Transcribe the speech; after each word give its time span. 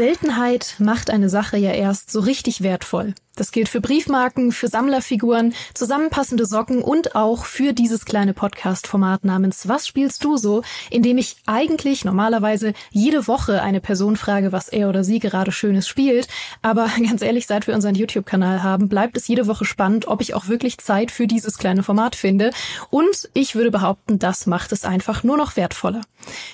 Seltenheit 0.00 0.76
macht 0.78 1.10
eine 1.10 1.28
Sache 1.28 1.58
ja 1.58 1.72
erst 1.72 2.10
so 2.10 2.20
richtig 2.20 2.62
wertvoll. 2.62 3.14
Das 3.40 3.52
gilt 3.52 3.70
für 3.70 3.80
Briefmarken, 3.80 4.52
für 4.52 4.68
Sammlerfiguren, 4.68 5.54
zusammenpassende 5.72 6.44
Socken 6.44 6.82
und 6.82 7.16
auch 7.16 7.46
für 7.46 7.72
dieses 7.72 8.04
kleine 8.04 8.34
Podcast-Format 8.34 9.24
namens 9.24 9.66
Was 9.66 9.86
spielst 9.86 10.22
du 10.24 10.36
so, 10.36 10.60
in 10.90 11.02
dem 11.02 11.16
ich 11.16 11.36
eigentlich 11.46 12.04
normalerweise 12.04 12.74
jede 12.90 13.26
Woche 13.26 13.62
eine 13.62 13.80
Person 13.80 14.16
frage, 14.16 14.52
was 14.52 14.68
er 14.68 14.90
oder 14.90 15.04
sie 15.04 15.20
gerade 15.20 15.52
Schönes 15.52 15.88
spielt. 15.88 16.28
Aber 16.60 16.90
ganz 17.08 17.22
ehrlich, 17.22 17.46
seit 17.46 17.66
wir 17.66 17.74
unseren 17.74 17.94
YouTube-Kanal 17.94 18.62
haben, 18.62 18.90
bleibt 18.90 19.16
es 19.16 19.26
jede 19.26 19.46
Woche 19.46 19.64
spannend, 19.64 20.06
ob 20.06 20.20
ich 20.20 20.34
auch 20.34 20.48
wirklich 20.48 20.76
Zeit 20.76 21.10
für 21.10 21.26
dieses 21.26 21.56
kleine 21.56 21.82
Format 21.82 22.16
finde. 22.16 22.50
Und 22.90 23.30
ich 23.32 23.54
würde 23.54 23.70
behaupten, 23.70 24.18
das 24.18 24.44
macht 24.44 24.70
es 24.70 24.84
einfach 24.84 25.22
nur 25.22 25.38
noch 25.38 25.56
wertvoller. 25.56 26.02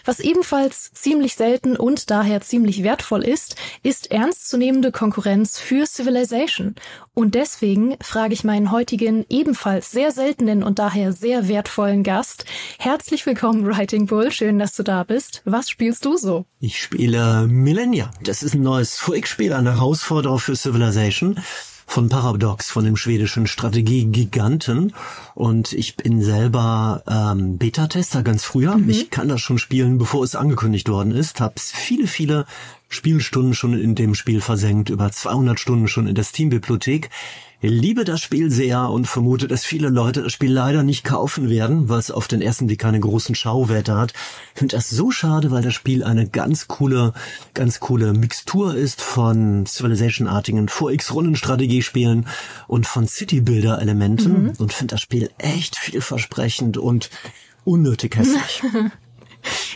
Was 0.05 0.21
ebenfalls 0.21 0.93
ziemlich 0.93 1.35
selten 1.35 1.77
und 1.77 2.11
daher 2.13 2.43
ziemlich 2.43 2.85
wertvoll 2.85 3.25
ist, 3.25 3.57
ist 3.83 4.13
ernstzunehmende 4.13 4.93
Konkurrenz 4.93 5.59
für 5.59 5.85
Civilization. 5.85 6.76
Und 7.15 7.35
deswegen 7.35 7.97
frage 8.03 8.35
ich 8.35 8.45
meinen 8.45 8.71
heutigen 8.71 9.25
ebenfalls 9.29 9.91
sehr 9.91 10.13
seltenen 10.13 10.63
und 10.63 10.79
daher 10.79 11.13
sehr 11.13 11.49
wertvollen 11.49 12.03
Gast. 12.03 12.45
Herzlich 12.79 13.25
willkommen, 13.27 13.67
Writing 13.67 14.07
Bull. 14.07 14.31
Schön, 14.31 14.59
dass 14.59 14.75
du 14.77 14.83
da 14.83 15.05
bist. 15.05 15.43
Was 15.45 15.71
spielst 15.71 16.05
du 16.05 16.17
so? 16.17 16.45
Ich 16.61 16.81
spiele 16.81 17.47
Millennia. 17.49 18.11
Das 18.23 18.43
ist 18.43 18.55
ein 18.55 18.63
neues 18.63 18.97
VX-Spiel, 18.99 19.53
eine 19.53 19.77
Herausforderung 19.77 20.39
für 20.39 20.57
Civilization 20.57 21.39
von 21.87 22.09
Paradox, 22.09 22.69
von 22.69 22.85
dem 22.85 22.97
schwedischen 22.97 23.47
Strategiegiganten. 23.47 24.93
Und 25.35 25.73
ich 25.73 25.97
bin 25.97 26.23
selber 26.23 27.03
ähm, 27.09 27.57
Beta-Tester 27.57 28.23
ganz 28.23 28.45
früher. 28.45 28.77
Mhm. 28.77 28.91
Ich 28.91 29.11
kann 29.11 29.29
das 29.29 29.41
schon 29.41 29.59
spielen, 29.59 29.97
bevor 29.97 30.25
es 30.25 30.35
angekündigt 30.35 30.89
worden 30.89 31.13
ist. 31.13 31.41
Hab 31.41 31.59
viele, 31.61 32.07
viele 32.07 32.47
Spielstunden 32.89 33.55
schon 33.55 33.79
in 33.79 33.95
dem 33.95 34.15
Spiel 34.15 34.41
versenkt, 34.41 34.91
über 34.91 35.11
200 35.11 35.59
Stunden 35.59 35.89
schon 35.89 36.07
in 36.07 36.15
der 36.15 36.25
Steam-Bibliothek. 36.25 37.11
Ich 37.67 37.73
liebe 37.73 38.05
das 38.05 38.21
Spiel 38.21 38.53
sehr 38.53 38.91
und 38.91 39.09
vermute, 39.09 39.49
dass 39.49 39.65
viele 39.65 39.89
Leute 39.89 40.23
das 40.23 40.33
Spiel 40.33 40.53
leider 40.53 40.85
nicht 40.85 41.03
kaufen 41.03 41.51
werden, 41.51 41.89
weil 41.89 41.99
es 41.99 42.13
auf 42.13 42.29
den 42.29 42.41
ersten 42.41 42.69
Blick 42.69 42.79
keine 42.79 43.01
großen 43.01 43.35
Schauwerte 43.35 43.97
hat. 43.97 44.13
Ich 44.55 44.61
finde 44.61 44.77
das 44.77 44.89
so 44.89 45.11
schade, 45.11 45.51
weil 45.51 45.65
das 45.65 45.75
Spiel 45.75 46.05
eine 46.05 46.29
ganz 46.29 46.69
coole, 46.69 47.13
ganz 47.55 47.81
coole 47.81 48.13
Mixtur 48.13 48.77
ist 48.77 49.03
von 49.03 49.67
Civilization-artigen 49.67 50.69
4X-Rundenstrategiespielen 50.69 52.29
und 52.69 52.87
von 52.87 53.09
City-Builder-Elementen 53.09 54.45
mhm. 54.45 54.53
und 54.59 54.73
finde 54.73 54.95
das 54.95 55.01
Spiel 55.01 55.29
echt 55.39 55.77
vielversprechend 55.77 56.79
und 56.79 57.11
unnötig 57.65 58.17
hässlich. 58.17 58.63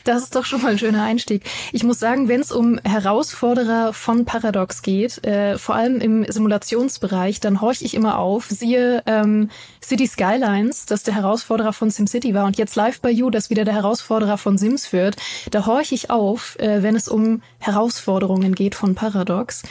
Das 0.04 0.22
ist 0.22 0.34
doch 0.34 0.44
schon 0.44 0.62
mal 0.62 0.72
ein 0.72 0.78
schöner 0.78 1.02
Einstieg. 1.02 1.44
Ich 1.72 1.84
muss 1.84 1.98
sagen, 1.98 2.28
wenn 2.28 2.40
es 2.40 2.52
um 2.52 2.78
Herausforderer 2.84 3.92
von 3.92 4.24
Paradox 4.24 4.82
geht, 4.82 5.24
äh, 5.24 5.58
vor 5.58 5.74
allem 5.74 6.00
im 6.00 6.30
Simulationsbereich, 6.30 7.40
dann 7.40 7.60
horche 7.60 7.84
ich 7.84 7.94
immer 7.94 8.18
auf. 8.18 8.46
Siehe 8.48 9.02
ähm, 9.06 9.50
City 9.82 10.06
Skylines, 10.06 10.86
das 10.86 11.02
der 11.02 11.14
Herausforderer 11.14 11.72
von 11.72 11.90
SimCity 11.90 12.34
war 12.34 12.46
und 12.46 12.58
jetzt 12.58 12.76
Live 12.76 13.00
by 13.00 13.08
You, 13.08 13.30
das 13.30 13.50
wieder 13.50 13.64
der 13.64 13.74
Herausforderer 13.74 14.38
von 14.38 14.58
Sims 14.58 14.92
wird. 14.92 15.16
Da 15.50 15.66
horche 15.66 15.94
ich 15.94 16.10
auf, 16.10 16.58
äh, 16.58 16.82
wenn 16.82 16.96
es 16.96 17.08
um 17.08 17.42
Herausforderungen 17.58 18.54
geht 18.54 18.74
von 18.74 18.94
Paradox. 18.94 19.62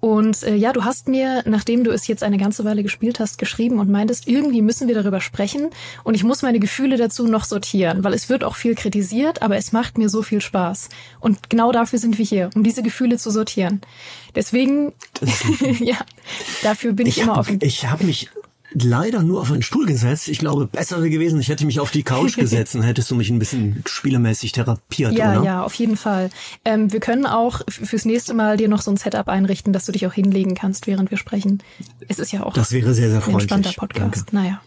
Und 0.00 0.42
äh, 0.42 0.54
ja, 0.54 0.72
du 0.72 0.84
hast 0.84 1.08
mir, 1.08 1.42
nachdem 1.46 1.84
du 1.84 1.90
es 1.90 2.06
jetzt 2.06 2.22
eine 2.22 2.38
ganze 2.38 2.64
Weile 2.64 2.82
gespielt 2.82 3.20
hast, 3.20 3.38
geschrieben 3.38 3.78
und 3.78 3.90
meintest, 3.90 4.26
irgendwie 4.26 4.62
müssen 4.62 4.88
wir 4.88 4.94
darüber 4.94 5.20
sprechen 5.20 5.68
und 6.04 6.14
ich 6.14 6.24
muss 6.24 6.42
meine 6.42 6.58
Gefühle 6.58 6.96
dazu 6.96 7.26
noch 7.26 7.44
sortieren, 7.44 8.02
weil 8.02 8.14
es 8.14 8.28
wird 8.28 8.42
auch 8.44 8.56
viel 8.56 8.74
kritisiert, 8.74 9.42
aber 9.42 9.56
es 9.56 9.69
macht 9.72 9.98
mir 9.98 10.08
so 10.08 10.22
viel 10.22 10.40
Spaß. 10.40 10.88
Und 11.20 11.50
genau 11.50 11.72
dafür 11.72 11.98
sind 11.98 12.18
wir 12.18 12.24
hier, 12.24 12.50
um 12.54 12.62
diese 12.62 12.82
Gefühle 12.82 13.18
zu 13.18 13.30
sortieren. 13.30 13.80
Deswegen, 14.34 14.92
ja, 15.80 15.98
dafür 16.62 16.92
bin 16.92 17.06
ich, 17.06 17.18
ich 17.18 17.22
immer 17.22 17.32
hab, 17.32 17.40
offen. 17.40 17.58
Ich 17.62 17.86
habe 17.86 18.04
mich 18.04 18.30
leider 18.72 19.22
nur 19.22 19.40
auf 19.40 19.50
einen 19.50 19.62
Stuhl 19.62 19.86
gesetzt. 19.86 20.28
Ich 20.28 20.38
glaube, 20.38 20.66
besser 20.66 20.98
wäre 20.98 21.10
gewesen, 21.10 21.40
ich 21.40 21.48
hätte 21.48 21.66
mich 21.66 21.80
auf 21.80 21.90
die 21.90 22.02
Couch 22.02 22.36
gesetzt 22.36 22.74
und 22.74 22.82
hättest 22.82 23.10
du 23.10 23.14
mich 23.14 23.30
ein 23.30 23.38
bisschen 23.38 23.82
spielemäßig 23.86 24.52
therapiert, 24.52 25.12
ja, 25.12 25.32
oder? 25.32 25.44
Ja, 25.44 25.62
auf 25.62 25.74
jeden 25.74 25.96
Fall. 25.96 26.30
Ähm, 26.64 26.92
wir 26.92 27.00
können 27.00 27.26
auch 27.26 27.62
fürs 27.68 28.04
nächste 28.04 28.34
Mal 28.34 28.56
dir 28.56 28.68
noch 28.68 28.82
so 28.82 28.90
ein 28.90 28.96
Setup 28.96 29.28
einrichten, 29.28 29.72
dass 29.72 29.86
du 29.86 29.92
dich 29.92 30.06
auch 30.06 30.12
hinlegen 30.12 30.54
kannst, 30.54 30.86
während 30.86 31.10
wir 31.10 31.18
sprechen. 31.18 31.62
Es 32.08 32.18
ist 32.18 32.32
ja 32.32 32.44
auch 32.44 32.54
das 32.54 32.72
wäre 32.72 32.94
sehr, 32.94 33.10
sehr 33.10 33.20
freundlich. 33.20 33.50
ein 33.50 33.58
entspannter 33.58 33.72
Podcast. 33.78 34.28
Danke. 34.32 34.36
Naja. 34.36 34.60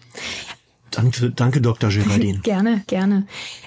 Danke, 0.95 1.31
danke 1.31 1.61
Dr. 1.61 1.89
Geraldine. 1.89 2.39
gerne, 2.43 2.83
gerne. 2.87 3.25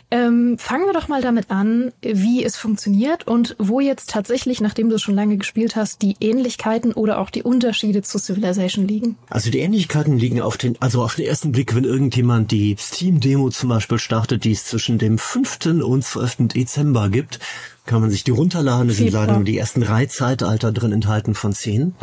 Ähm, 0.08 0.56
fangen 0.58 0.86
wir 0.86 0.92
doch 0.92 1.08
mal 1.08 1.20
damit 1.20 1.50
an, 1.50 1.92
wie 2.00 2.44
es 2.44 2.56
funktioniert 2.56 3.26
und 3.26 3.56
wo 3.58 3.80
jetzt 3.80 4.10
tatsächlich, 4.10 4.60
nachdem 4.60 4.88
du 4.88 4.98
schon 4.98 5.16
lange 5.16 5.36
gespielt 5.36 5.74
hast, 5.74 6.00
die 6.02 6.16
Ähnlichkeiten 6.20 6.92
oder 6.92 7.18
auch 7.18 7.30
die 7.30 7.42
Unterschiede 7.42 8.02
zu 8.02 8.18
Civilization 8.18 8.86
liegen. 8.86 9.16
Also 9.28 9.50
die 9.50 9.58
Ähnlichkeiten 9.58 10.16
liegen 10.16 10.40
auf 10.40 10.58
den, 10.58 10.80
also 10.80 11.02
auf 11.02 11.16
den 11.16 11.26
ersten 11.26 11.50
Blick, 11.50 11.74
wenn 11.74 11.82
irgendjemand 11.82 12.52
die 12.52 12.76
Steam-Demo 12.78 13.50
zum 13.50 13.68
Beispiel 13.68 13.98
startet, 13.98 14.44
die 14.44 14.52
es 14.52 14.66
zwischen 14.66 14.98
dem 14.98 15.18
5. 15.18 15.82
und 15.82 16.04
12. 16.04 16.48
Dezember 16.54 17.08
gibt, 17.08 17.40
kann 17.84 18.00
man 18.00 18.10
sich 18.10 18.22
die 18.22 18.30
runterladen. 18.30 18.88
Da 18.88 18.94
sind 18.94 19.12
leider 19.12 19.34
nur 19.34 19.44
die 19.44 19.58
ersten 19.58 19.80
drei 19.80 20.06
Zeitalter 20.06 20.70
drin 20.70 20.92
enthalten 20.92 21.34
von 21.34 21.52
zehn. 21.52 21.94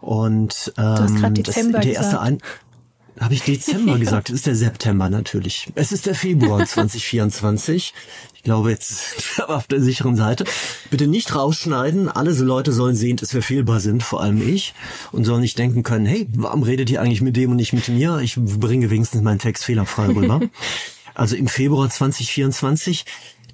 Und 0.00 0.72
ähm, 0.76 1.34
das, 1.42 1.54
der 1.54 1.92
erste 1.92 2.20
ein 2.20 2.38
habe 3.20 3.34
ich 3.34 3.42
Dezember 3.42 3.98
gesagt? 3.98 4.30
Es 4.30 4.36
ist 4.36 4.46
der 4.46 4.56
September 4.56 5.10
natürlich. 5.10 5.68
Es 5.74 5.92
ist 5.92 6.06
der 6.06 6.14
Februar 6.14 6.64
2024. 6.66 7.94
Ich 8.34 8.42
glaube, 8.42 8.70
jetzt 8.70 8.90
ist 8.90 9.40
auf 9.48 9.66
der 9.66 9.80
sicheren 9.80 10.16
Seite. 10.16 10.44
Bitte 10.90 11.06
nicht 11.06 11.34
rausschneiden. 11.34 12.08
Alle 12.08 12.32
so 12.34 12.44
Leute 12.44 12.72
sollen 12.72 12.96
sehen, 12.96 13.16
dass 13.16 13.34
wir 13.34 13.42
fehlbar 13.42 13.80
sind, 13.80 14.02
vor 14.02 14.22
allem 14.22 14.46
ich. 14.46 14.74
Und 15.12 15.24
sollen 15.24 15.40
nicht 15.40 15.58
denken 15.58 15.82
können, 15.82 16.06
hey, 16.06 16.26
warum 16.34 16.62
redet 16.62 16.90
ihr 16.90 17.00
eigentlich 17.02 17.22
mit 17.22 17.36
dem 17.36 17.50
und 17.50 17.56
nicht 17.56 17.72
mit 17.72 17.88
mir? 17.88 18.18
Ich 18.18 18.36
bringe 18.36 18.90
wenigstens 18.90 19.22
meinen 19.22 19.38
Text 19.38 19.64
fehlerfrei 19.64 20.06
rüber. 20.08 20.40
Also 21.14 21.34
im 21.34 21.48
Februar 21.48 21.90
2024 21.90 23.04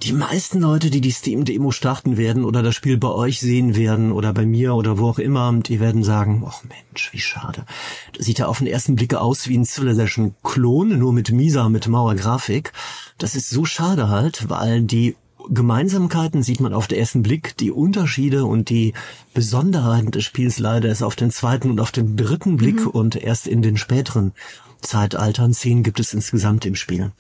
die 0.02 0.12
meisten 0.12 0.60
Leute, 0.60 0.90
die 0.90 1.00
die 1.00 1.10
Steam-Demo 1.10 1.70
starten 1.70 2.16
werden 2.16 2.44
oder 2.44 2.62
das 2.62 2.74
Spiel 2.74 2.98
bei 2.98 3.08
euch 3.08 3.40
sehen 3.40 3.76
werden 3.76 4.12
oder 4.12 4.32
bei 4.32 4.44
mir 4.44 4.74
oder 4.74 4.98
wo 4.98 5.08
auch 5.08 5.18
immer, 5.18 5.52
die 5.60 5.80
werden 5.80 6.02
sagen, 6.02 6.44
ach 6.46 6.62
Mensch, 6.64 7.12
wie 7.12 7.20
schade. 7.20 7.64
Das 8.12 8.26
sieht 8.26 8.38
ja 8.38 8.46
auf 8.46 8.58
den 8.58 8.66
ersten 8.66 8.96
Blick 8.96 9.14
aus 9.14 9.48
wie 9.48 9.56
ein 9.56 9.64
Civilization-Klon, 9.64 10.98
nur 10.98 11.12
mit 11.12 11.30
Misa, 11.30 11.68
mit 11.68 11.88
Mauer-Grafik. 11.88 12.72
Das 13.18 13.34
ist 13.34 13.50
so 13.50 13.64
schade 13.64 14.08
halt, 14.08 14.48
weil 14.50 14.82
die 14.82 15.16
Gemeinsamkeiten 15.48 16.42
sieht 16.42 16.60
man 16.60 16.72
auf 16.72 16.88
den 16.88 16.98
ersten 16.98 17.22
Blick, 17.22 17.56
die 17.58 17.70
Unterschiede 17.70 18.46
und 18.46 18.70
die 18.70 18.94
Besonderheiten 19.32 20.10
des 20.10 20.24
Spiels 20.24 20.58
leider 20.58 20.88
ist 20.88 21.02
auf 21.02 21.16
den 21.16 21.30
zweiten 21.30 21.70
und 21.70 21.80
auf 21.80 21.92
den 21.92 22.16
dritten 22.16 22.56
Blick 22.56 22.80
mhm. 22.80 22.88
und 22.88 23.16
erst 23.16 23.46
in 23.46 23.62
den 23.62 23.76
späteren 23.76 24.32
Zeitaltern. 24.80 25.52
Zehn 25.52 25.82
gibt 25.82 26.00
es 26.00 26.14
insgesamt 26.14 26.66
im 26.66 26.74
Spiel 26.74 27.12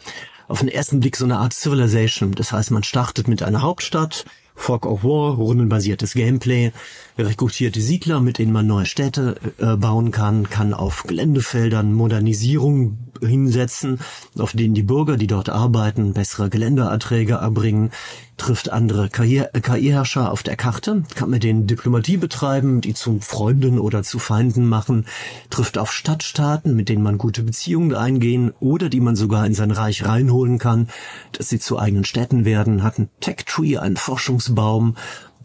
auf 0.54 0.60
den 0.60 0.68
ersten 0.68 1.00
Blick 1.00 1.16
so 1.16 1.24
eine 1.24 1.38
Art 1.38 1.52
Civilization. 1.52 2.30
Das 2.30 2.52
heißt, 2.52 2.70
man 2.70 2.84
startet 2.84 3.26
mit 3.26 3.42
einer 3.42 3.62
Hauptstadt, 3.62 4.24
Fog 4.54 4.86
of 4.86 5.02
War, 5.02 5.34
rundenbasiertes 5.34 6.14
Gameplay, 6.14 6.70
rekrutierte 7.18 7.80
Siedler, 7.80 8.20
mit 8.20 8.38
denen 8.38 8.52
man 8.52 8.64
neue 8.64 8.86
Städte 8.86 9.34
äh, 9.58 9.74
bauen 9.74 10.12
kann, 10.12 10.48
kann 10.48 10.72
auf 10.72 11.02
Geländefeldern 11.08 11.92
Modernisierung 11.92 12.98
hinsetzen, 13.26 13.98
auf 14.38 14.52
denen 14.52 14.74
die 14.74 14.82
Bürger, 14.82 15.16
die 15.16 15.26
dort 15.26 15.48
arbeiten, 15.48 16.12
bessere 16.12 16.50
Geländeerträge 16.50 17.34
erbringen, 17.34 17.90
trifft 18.36 18.70
andere 18.70 19.08
KI-Herrscher 19.08 20.30
auf 20.30 20.42
der 20.42 20.56
Karte, 20.56 21.04
kann 21.14 21.30
mit 21.30 21.44
denen 21.44 21.66
Diplomatie 21.66 22.16
betreiben, 22.16 22.80
die 22.80 22.94
zu 22.94 23.20
Freunden 23.20 23.78
oder 23.78 24.02
zu 24.02 24.18
Feinden 24.18 24.66
machen, 24.66 25.06
trifft 25.50 25.78
auf 25.78 25.92
Stadtstaaten, 25.92 26.74
mit 26.74 26.88
denen 26.88 27.02
man 27.02 27.18
gute 27.18 27.42
Beziehungen 27.42 27.94
eingehen 27.94 28.52
oder 28.60 28.88
die 28.88 29.00
man 29.00 29.16
sogar 29.16 29.46
in 29.46 29.54
sein 29.54 29.70
Reich 29.70 30.04
reinholen 30.04 30.58
kann, 30.58 30.88
dass 31.32 31.48
sie 31.48 31.58
zu 31.58 31.78
eigenen 31.78 32.04
Städten 32.04 32.44
werden, 32.44 32.82
hat 32.82 32.98
ein 32.98 33.08
Tech-Tree, 33.20 33.78
einen 33.78 33.96
Forschungsbaum, 33.96 34.96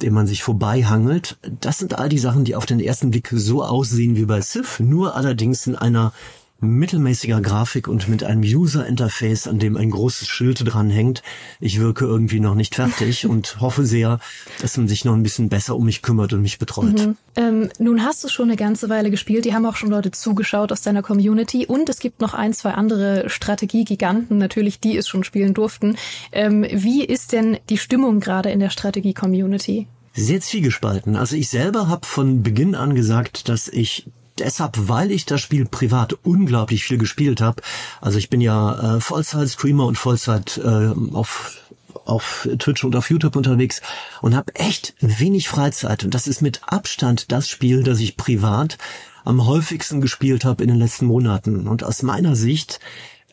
dem 0.02 0.14
man 0.14 0.28
sich 0.28 0.44
vorbeihangelt. 0.44 1.38
Das 1.60 1.78
sind 1.78 1.98
all 1.98 2.10
die 2.10 2.20
Sachen, 2.20 2.46
die 2.46 2.56
auf 2.56 2.66
den 2.66 2.80
ersten 2.80 3.12
Blick 3.12 3.30
so 3.32 3.64
aussehen 3.64 4.16
wie 4.16 4.26
bei 4.26 4.42
Civ, 4.42 4.80
nur 4.80 5.16
allerdings 5.16 5.68
in 5.68 5.76
einer 5.76 6.14
mittelmäßiger 6.62 7.42
Grafik 7.42 7.88
und 7.88 8.08
mit 8.10 8.24
einem 8.24 8.42
User-Interface, 8.42 9.48
an 9.48 9.60
dem 9.60 9.78
ein 9.78 9.92
großes 9.92 10.28
Schild 10.28 10.62
dran 10.66 10.90
hängt. 10.90 11.24
Ich 11.60 11.80
wirke 11.80 12.06
irgendwie 12.06 12.40
noch 12.40 12.56
nicht 12.56 12.76
fertig 12.76 13.26
und 13.30 13.60
hoffe 13.60 13.86
sehr, 13.86 14.20
dass 14.62 14.78
man 14.78 14.88
sich 14.88 15.06
noch 15.06 15.14
ein 15.14 15.24
bisschen 15.24 15.50
besser 15.50 15.76
um 15.76 15.86
mich 15.86 16.02
kümmert 16.02 16.34
und 16.34 16.42
mich 16.42 16.60
betreut. 16.60 17.06
Mhm. 17.06 17.18
Ähm, 17.36 17.70
nun 17.80 18.04
hast 18.04 18.24
du 18.24 18.28
schon 18.28 18.50
eine 18.50 18.58
ganze 18.58 18.90
Weile 18.90 19.12
gespielt. 19.12 19.46
Die 19.46 19.54
haben 19.54 19.66
auch 19.66 19.76
schon 19.76 19.90
Leute 19.90 20.12
zugeschaut 20.12 20.72
aus 20.72 20.82
deiner 20.82 21.02
Community. 21.02 21.66
Und 21.66 21.90
es 21.90 22.00
gibt 22.00 22.22
noch 22.22 22.34
ein, 22.34 22.54
zwei 22.54 22.72
andere 22.72 23.30
Strategiegiganten, 23.30 24.38
natürlich, 24.38 24.80
die 24.80 24.98
es 24.98 25.08
schon 25.08 25.24
spielen 25.24 25.54
durften. 25.54 25.96
Ähm, 26.32 26.66
wie 26.70 27.04
ist 27.04 27.32
denn 27.32 27.58
die 27.70 27.78
Stimmung 27.78 28.20
gerade 28.20 28.52
in 28.52 28.60
der 28.60 28.70
Strategie-Community? 28.70 29.88
Sehr 30.14 30.42
zwiegespalten. 30.42 31.16
Also 31.16 31.36
ich 31.36 31.50
selber 31.50 31.88
habe 31.88 32.06
von 32.06 32.44
Beginn 32.44 32.76
an 32.76 32.96
gesagt, 32.96 33.48
dass 33.48 33.68
ich 33.68 34.08
deshalb, 34.40 34.88
weil 34.88 35.12
ich 35.12 35.26
das 35.26 35.42
Spiel 35.42 35.66
privat 35.66 36.14
unglaublich 36.24 36.84
viel 36.84 36.98
gespielt 36.98 37.42
habe. 37.42 37.62
Also 38.02 38.18
ich 38.18 38.30
bin 38.30 38.42
ja 38.42 38.98
äh, 38.98 39.02
Vollzeit-Streamer 39.02 39.86
und 39.86 39.98
Vollzeit 39.98 40.58
äh, 40.64 40.92
auf 41.14 41.58
auf 42.06 42.48
Twitch 42.58 42.84
und 42.84 42.96
auf 42.96 43.10
YouTube 43.10 43.36
unterwegs 43.36 43.82
und 44.22 44.36
habe 44.36 44.56
echt 44.56 44.96
wenig 45.00 45.48
Freizeit. 45.48 46.04
Und 46.04 46.14
das 46.14 46.28
ist 46.28 46.42
mit 46.42 46.62
Abstand 46.66 47.32
das 47.32 47.48
Spiel, 47.48 47.84
das 47.84 48.00
ich 48.00 48.18
privat 48.18 48.78
am 49.26 49.46
häufigsten 49.46 50.02
gespielt 50.02 50.44
habe 50.44 50.64
in 50.64 50.70
den 50.70 50.80
letzten 50.80 51.06
Monaten. 51.06 51.68
Und 51.68 51.84
aus 51.84 52.02
meiner 52.02 52.36
Sicht 52.36 52.80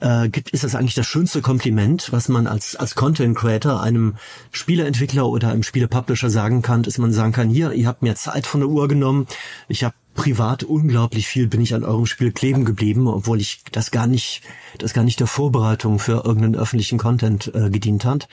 äh, 0.01 0.29
gibt, 0.29 0.51
ist 0.51 0.65
das 0.65 0.75
eigentlich 0.75 0.95
das 0.95 1.07
schönste 1.07 1.41
Kompliment, 1.41 2.13
was 2.13 2.29
man 2.29 2.47
als, 2.47 2.77
als 2.77 2.95
Content 2.95 3.37
Creator 3.37 3.83
einem 3.83 4.17
Spieleentwickler 4.53 5.27
oder 5.27 5.49
einem 5.49 5.63
Spielepublisher 5.63 6.31
sagen 6.31 6.63
kann, 6.63 6.83
dass 6.83 6.99
man 6.99 7.13
sagen 7.13 7.33
kann, 7.33 7.49
hier, 7.49 7.73
ihr 7.73 7.87
habt 7.89 8.03
mir 8.03 8.15
Zeit 8.15 8.47
von 8.47 8.61
der 8.61 8.69
Uhr 8.69 8.89
genommen, 8.89 9.27
ich 9.69 9.85
habe 9.85 9.95
privat 10.17 10.65
unglaublich 10.65 11.29
viel 11.29 11.47
bin 11.47 11.61
ich 11.61 11.75
an 11.75 11.85
eurem 11.85 12.07
Spiel 12.07 12.33
kleben 12.33 12.65
geblieben, 12.65 13.07
obwohl 13.07 13.41
ich 13.41 13.61
das 13.71 13.91
gar 13.93 14.07
nicht, 14.07 14.43
das 14.79 14.95
gar 14.95 15.05
nicht 15.05 15.21
der 15.21 15.29
Vorbereitung 15.29 15.99
für 15.99 16.25
irgendeinen 16.25 16.57
öffentlichen 16.57 16.99
Content 16.99 17.55
äh, 17.55 17.71
gedient 17.71 18.05
hat. 18.05 18.27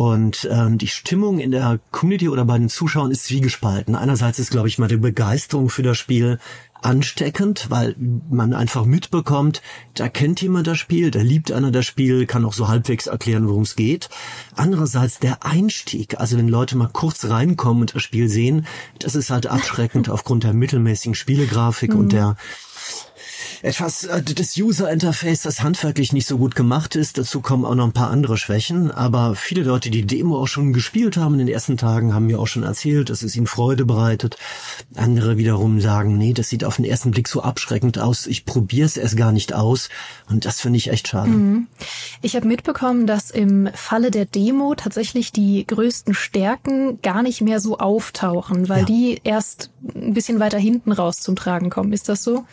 Und 0.00 0.48
ähm, 0.50 0.78
die 0.78 0.88
Stimmung 0.88 1.40
in 1.40 1.50
der 1.50 1.78
Community 1.90 2.30
oder 2.30 2.46
bei 2.46 2.56
den 2.56 2.70
Zuschauern 2.70 3.10
ist 3.10 3.26
zwiegespalten. 3.26 3.94
Einerseits 3.94 4.38
ist, 4.38 4.50
glaube 4.50 4.66
ich, 4.66 4.78
mal 4.78 4.88
die 4.88 4.96
Begeisterung 4.96 5.68
für 5.68 5.82
das 5.82 5.98
Spiel 5.98 6.38
ansteckend, 6.80 7.66
weil 7.68 7.94
man 7.98 8.54
einfach 8.54 8.86
mitbekommt, 8.86 9.60
da 9.92 10.08
kennt 10.08 10.40
jemand 10.40 10.68
das 10.68 10.78
Spiel, 10.78 11.10
da 11.10 11.20
liebt 11.20 11.52
einer 11.52 11.70
das 11.70 11.84
Spiel, 11.84 12.24
kann 12.24 12.46
auch 12.46 12.54
so 12.54 12.68
halbwegs 12.68 13.08
erklären, 13.08 13.46
worum 13.46 13.64
es 13.64 13.76
geht. 13.76 14.08
Andererseits 14.56 15.18
der 15.18 15.44
Einstieg, 15.44 16.18
also 16.18 16.38
wenn 16.38 16.48
Leute 16.48 16.78
mal 16.78 16.88
kurz 16.90 17.26
reinkommen 17.26 17.82
und 17.82 17.94
das 17.94 18.02
Spiel 18.02 18.30
sehen, 18.30 18.64
das 19.00 19.14
ist 19.14 19.28
halt 19.28 19.48
abschreckend 19.48 20.08
aufgrund 20.08 20.44
der 20.44 20.54
mittelmäßigen 20.54 21.14
Spielegrafik 21.14 21.92
mhm. 21.92 22.00
und 22.00 22.12
der 22.14 22.36
etwas 23.62 24.04
äh, 24.04 24.22
das 24.22 24.56
User 24.56 24.90
Interface, 24.90 25.42
das 25.42 25.62
handwerklich 25.62 26.12
nicht 26.12 26.26
so 26.26 26.38
gut 26.38 26.54
gemacht 26.54 26.96
ist. 26.96 27.18
Dazu 27.18 27.40
kommen 27.40 27.64
auch 27.64 27.74
noch 27.74 27.84
ein 27.84 27.92
paar 27.92 28.10
andere 28.10 28.36
Schwächen. 28.36 28.90
Aber 28.90 29.34
viele 29.34 29.62
Leute, 29.62 29.90
die 29.90 30.06
Demo 30.06 30.40
auch 30.40 30.46
schon 30.46 30.72
gespielt 30.72 31.16
haben 31.16 31.34
in 31.34 31.40
den 31.40 31.48
ersten 31.48 31.76
Tagen, 31.76 32.14
haben 32.14 32.26
mir 32.26 32.40
auch 32.40 32.46
schon 32.46 32.62
erzählt, 32.62 33.10
dass 33.10 33.22
es 33.22 33.36
ihnen 33.36 33.46
Freude 33.46 33.84
bereitet. 33.84 34.36
Andere 34.94 35.36
wiederum 35.36 35.80
sagen, 35.80 36.16
nee, 36.16 36.32
das 36.32 36.48
sieht 36.48 36.64
auf 36.64 36.76
den 36.76 36.84
ersten 36.84 37.10
Blick 37.10 37.28
so 37.28 37.42
abschreckend 37.42 37.98
aus. 37.98 38.26
Ich 38.26 38.44
probiere 38.44 38.86
es 38.86 38.96
erst 38.96 39.16
gar 39.16 39.32
nicht 39.32 39.52
aus. 39.52 39.88
Und 40.28 40.44
das 40.44 40.60
finde 40.60 40.78
ich 40.78 40.90
echt 40.90 41.08
schade. 41.08 41.30
Mhm. 41.30 41.66
Ich 42.22 42.36
habe 42.36 42.46
mitbekommen, 42.46 43.06
dass 43.06 43.30
im 43.30 43.68
Falle 43.74 44.10
der 44.10 44.24
Demo 44.24 44.74
tatsächlich 44.74 45.32
die 45.32 45.66
größten 45.66 46.14
Stärken 46.14 47.00
gar 47.02 47.22
nicht 47.22 47.40
mehr 47.40 47.60
so 47.60 47.78
auftauchen, 47.78 48.68
weil 48.68 48.80
ja. 48.80 48.84
die 48.86 49.20
erst 49.24 49.70
ein 49.94 50.14
bisschen 50.14 50.40
weiter 50.40 50.58
hinten 50.58 50.92
raus 50.92 51.20
zum 51.20 51.36
Tragen 51.36 51.70
kommen. 51.70 51.92
Ist 51.92 52.08
das 52.08 52.22
so? 52.22 52.44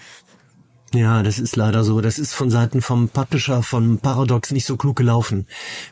Ja, 0.93 1.21
das 1.21 1.37
ist 1.37 1.55
leider 1.55 1.83
so. 1.83 1.99
Das 1.99 2.17
ist 2.17 2.33
von 2.33 2.49
Seiten 2.49 2.81
vom 2.81 3.09
Publisher 3.09 3.61
von 3.61 3.97
Paradox 3.99 4.51
nicht 4.51 4.65
so 4.65 4.77
klug 4.77 4.95
gelaufen, 4.95 5.45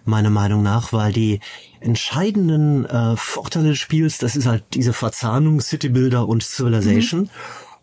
meiner 0.06 0.30
Meinung 0.30 0.64
nach, 0.64 0.94
weil 0.94 1.12
die 1.12 1.42
entscheidenden 1.82 2.86
äh, 2.86 3.18
Vorteile 3.18 3.70
des 3.70 3.78
Spiels, 3.78 4.18
das 4.18 4.36
ist 4.36 4.48
halt 4.48 4.64
diese 4.74 4.94
Verzahnung 4.94 5.60
City 5.60 5.90
Builder 5.90 6.28
und 6.28 6.44
Civilization. 6.44 7.22
Mhm. 7.22 7.30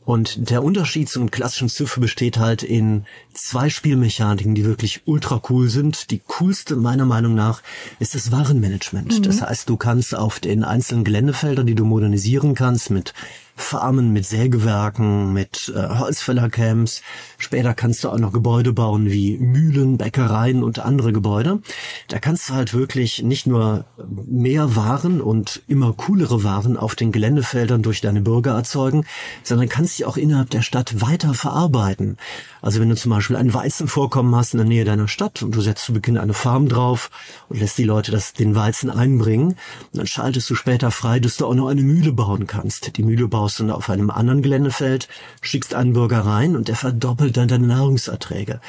Und 0.05 0.51
der 0.51 0.65
Unterschied 0.65 1.09
zum 1.09 1.31
klassischen 1.31 1.69
Civ 1.69 1.97
besteht 2.01 2.37
halt 2.37 2.65
in 2.65 3.05
zwei 3.35 3.71
Spielmechaniken, 3.71 4.55
die 4.55 4.65
wirklich 4.65 5.03
ultra 5.05 5.41
cool 5.49 5.69
sind. 5.69 6.11
Die 6.11 6.21
coolste 6.27 6.75
meiner 6.75 7.05
Meinung 7.07 7.37
nach 7.37 7.63
ist 8.01 8.17
das 8.17 8.33
Warenmanagement. 8.33 9.19
Mhm. 9.19 9.23
Das 9.23 9.43
heißt, 9.43 9.69
du 9.69 9.77
kannst 9.77 10.17
auf 10.17 10.41
den 10.41 10.65
einzelnen 10.65 11.05
Geländefeldern, 11.05 11.67
die 11.67 11.77
du 11.77 11.85
modernisieren 11.85 12.55
kannst 12.57 12.91
mit 12.91 13.15
Farmen 13.55 14.13
mit 14.13 14.27
Sägewerken, 14.27 15.33
mit 15.33 15.73
äh, 15.75 15.99
Holzfällercamps. 15.99 17.03
Später 17.39 17.75
kannst 17.75 18.03
du 18.03 18.09
auch 18.09 18.19
noch 18.19 18.33
Gebäude 18.33 18.73
bauen 18.73 19.11
wie 19.11 19.39
Mühlen, 19.39 19.99
Bäckereien 19.99 20.63
und 20.63 20.79
andere 20.79 21.13
Gebäude. 21.13 21.61
Da 22.09 22.19
kannst 22.19 22.49
du 22.49 22.55
halt 22.55 22.75
wirklich 22.75 23.23
nicht 23.23 23.47
nur 23.47 23.85
mehr 24.27 24.75
Waren 24.77 25.21
und 25.21 25.63
immer 25.69 25.93
coolere 25.93 26.45
Waren 26.45 26.77
auf 26.77 26.95
den 26.95 27.13
Geländefeldern 27.13 27.83
durch 27.83 28.01
deine 28.01 28.23
Bürger 28.23 28.53
erzeugen, 28.53 29.05
sondern 29.43 29.69
kannst 29.69 29.97
sie 29.97 30.05
auch 30.05 30.17
innerhalb 30.17 30.51
der 30.51 30.63
Stadt 30.63 31.01
weiter 31.01 31.35
verarbeiten. 31.35 32.17
Also 32.63 32.81
wenn 32.81 32.89
du 32.89 32.97
zum 32.97 33.11
Beispiel 33.11 33.37
ein 33.37 33.53
Weizenvorkommen 33.53 34.35
hast 34.35 34.55
in 34.55 34.59
der 34.59 34.67
Nähe 34.67 34.85
deiner 34.85 35.09
Stadt 35.09 35.43
und 35.43 35.55
du 35.55 35.61
setzt 35.61 35.85
zu 35.85 35.93
Beginn 35.93 36.17
eine 36.17 36.35
Farm 36.35 36.69
drauf 36.69 37.11
und 37.49 37.61
lässt 37.61 37.77
die 37.79 37.85
Leute 37.85 38.13
das, 38.13 38.33
den 38.33 38.55
Weizen 38.55 38.89
einbringen, 38.91 39.57
dann 39.93 40.07
schaltest 40.07 40.49
du 40.49 40.55
später 40.55 40.91
frei, 40.91 41.21
dass 41.21 41.37
du 41.37 41.47
auch 41.47 41.55
noch 41.55 41.69
eine 41.69 41.83
Mühle 41.83 42.13
bauen 42.13 42.47
kannst. 42.47 42.97
Die 42.97 43.03
Mühle 43.03 43.29
baust 43.29 43.42
du 43.49 43.71
auf 43.71 43.91
einem 43.91 44.11
anderen 44.11 44.43
Geländefeld, 44.43 45.09
schickst 45.41 45.75
einen 45.75 45.93
Bürger 45.93 46.21
rein 46.21 46.57
und 46.57 46.69
der 46.69 46.77
verdoppelt 46.77 47.37
dann 47.37 47.49
deine 47.49 47.67
Nahrungserträge. 47.67 48.61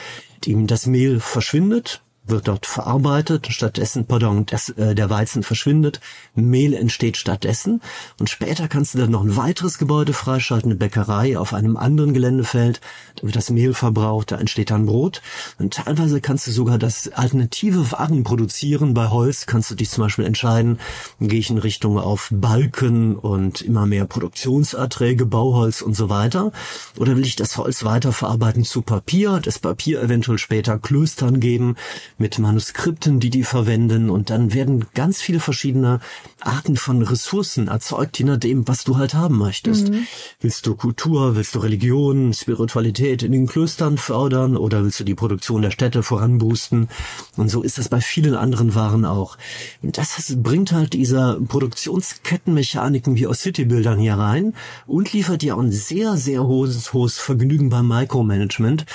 Ihm 0.46 0.68
das 0.68 0.86
Mehl 0.86 1.20
verschwindet, 1.20 2.02
wird 2.26 2.48
dort 2.48 2.66
verarbeitet, 2.66 3.48
stattdessen, 3.50 4.06
pardon, 4.06 4.46
das, 4.46 4.70
äh, 4.70 4.96
der 4.96 5.10
Weizen 5.10 5.44
verschwindet, 5.44 6.00
Mehl 6.36 6.74
entsteht 6.74 7.18
stattdessen. 7.18 7.82
Und 8.20 8.30
später 8.30 8.68
kannst 8.68 8.94
du 8.94 9.00
dann 9.00 9.12
noch 9.12 9.24
ein 9.24 9.36
weiteres 9.36 9.78
Gebäude 9.78 10.14
freischalten, 10.14 10.72
eine 10.72 10.80
Bäckerei 10.80 11.38
auf 11.38 11.54
einem 11.54 11.76
anderen 11.76 12.14
Geländefeld, 12.14 12.80
da 13.16 13.24
wird 13.24 13.36
das 13.36 13.50
Mehl 13.50 13.74
verbraucht, 13.74 14.32
da 14.32 14.38
entsteht 14.38 14.72
dann 14.72 14.86
Brot. 14.86 15.22
Und 15.60 15.74
teilweise 15.74 16.22
kannst 16.22 16.48
du 16.48 16.52
sogar 16.52 16.78
das 16.78 17.10
alternative 17.10 17.92
Waren 17.92 18.24
produzieren, 18.24 18.94
bei 18.94 19.10
Holz 19.10 19.46
kannst 19.46 19.72
du 19.72 19.76
dich 19.76 19.90
zum 19.90 20.06
Beispiel 20.06 20.26
entscheiden, 20.26 20.80
gehe 21.20 21.40
ich 21.40 21.50
in 21.50 21.58
Richtung 21.58 22.00
auf 22.00 22.30
Balken 22.32 23.16
und 23.16 23.62
immer 23.62 23.86
mehr 23.86 24.06
Produktionserträge, 24.06 25.26
Bauholz 25.26 25.82
und 25.82 25.96
so 25.96 26.10
weiter. 26.10 26.52
Oder 26.98 27.18
will 27.18 27.26
ich 27.26 27.36
das 27.36 27.58
Holz 27.58 27.84
weiterverarbeiten 27.84 28.64
zu 28.64 28.82
Papier, 28.82 29.42
das 29.44 29.60
Papier 29.60 30.02
eventuell 30.02 30.38
später 30.38 30.80
Klöstern 30.80 31.40
geben, 31.40 31.76
mit 32.18 32.40
Manuskripten, 32.40 33.20
die 33.20 33.30
die 33.30 33.44
verwenden 33.44 34.10
und 34.10 34.30
dann 34.30 34.54
werden 34.54 34.86
ganz 34.94 35.22
viele 35.22 35.40
verschiedene 35.40 36.00
Arten 36.42 36.76
von 36.76 37.02
Ressourcen 37.02 37.68
erzeugt, 37.68 38.20
je 38.20 38.26
nachdem, 38.26 38.68
was 38.68 38.84
du 38.84 38.98
halt 38.98 39.14
haben 39.14 39.38
möchtest. 39.38 39.90
Mhm. 39.90 40.08
Willst 40.40 40.66
du 40.66 40.76
Kultur, 40.76 41.36
willst 41.36 41.56
du 41.56 41.60
Religion, 41.60 42.34
Spiritualität 42.34 43.24
in 43.24 43.32
den 43.32 43.48
Klöstern 43.48 43.98
fördern 43.98 44.58
oder 44.58 44.84
willst 44.84 45.00
du 45.00 45.04
die 45.04 45.16
Produktion 45.16 45.62
der 45.62 45.72
Städte 45.72 46.04
voranboosten? 46.04 46.90
Und 47.38 47.50
so 47.50 47.62
ist 47.62 47.78
das 47.78 47.90
bei 47.90 48.02
vielen 48.02 48.36
anderen 48.36 48.76
Waren 48.76 49.06
auch. 49.06 49.38
Und 49.82 49.98
das 49.98 50.36
bringt 50.38 50.72
halt 50.72 50.94
diese 50.94 51.40
Produktionskettenmechaniken 51.48 53.16
wie 53.16 53.28
aus 53.28 53.42
Citybildern 53.42 54.00
hier 54.00 54.16
rein 54.16 54.54
und 54.86 55.14
liefert 55.14 55.42
dir 55.42 55.56
auch 55.56 55.62
ein 55.62 55.72
sehr, 55.72 56.18
sehr 56.18 56.46
hohes, 56.46 56.94
hohes 56.94 57.18
Vergnügen 57.18 57.70
beim 57.70 57.88
Micromanagement 57.88 58.86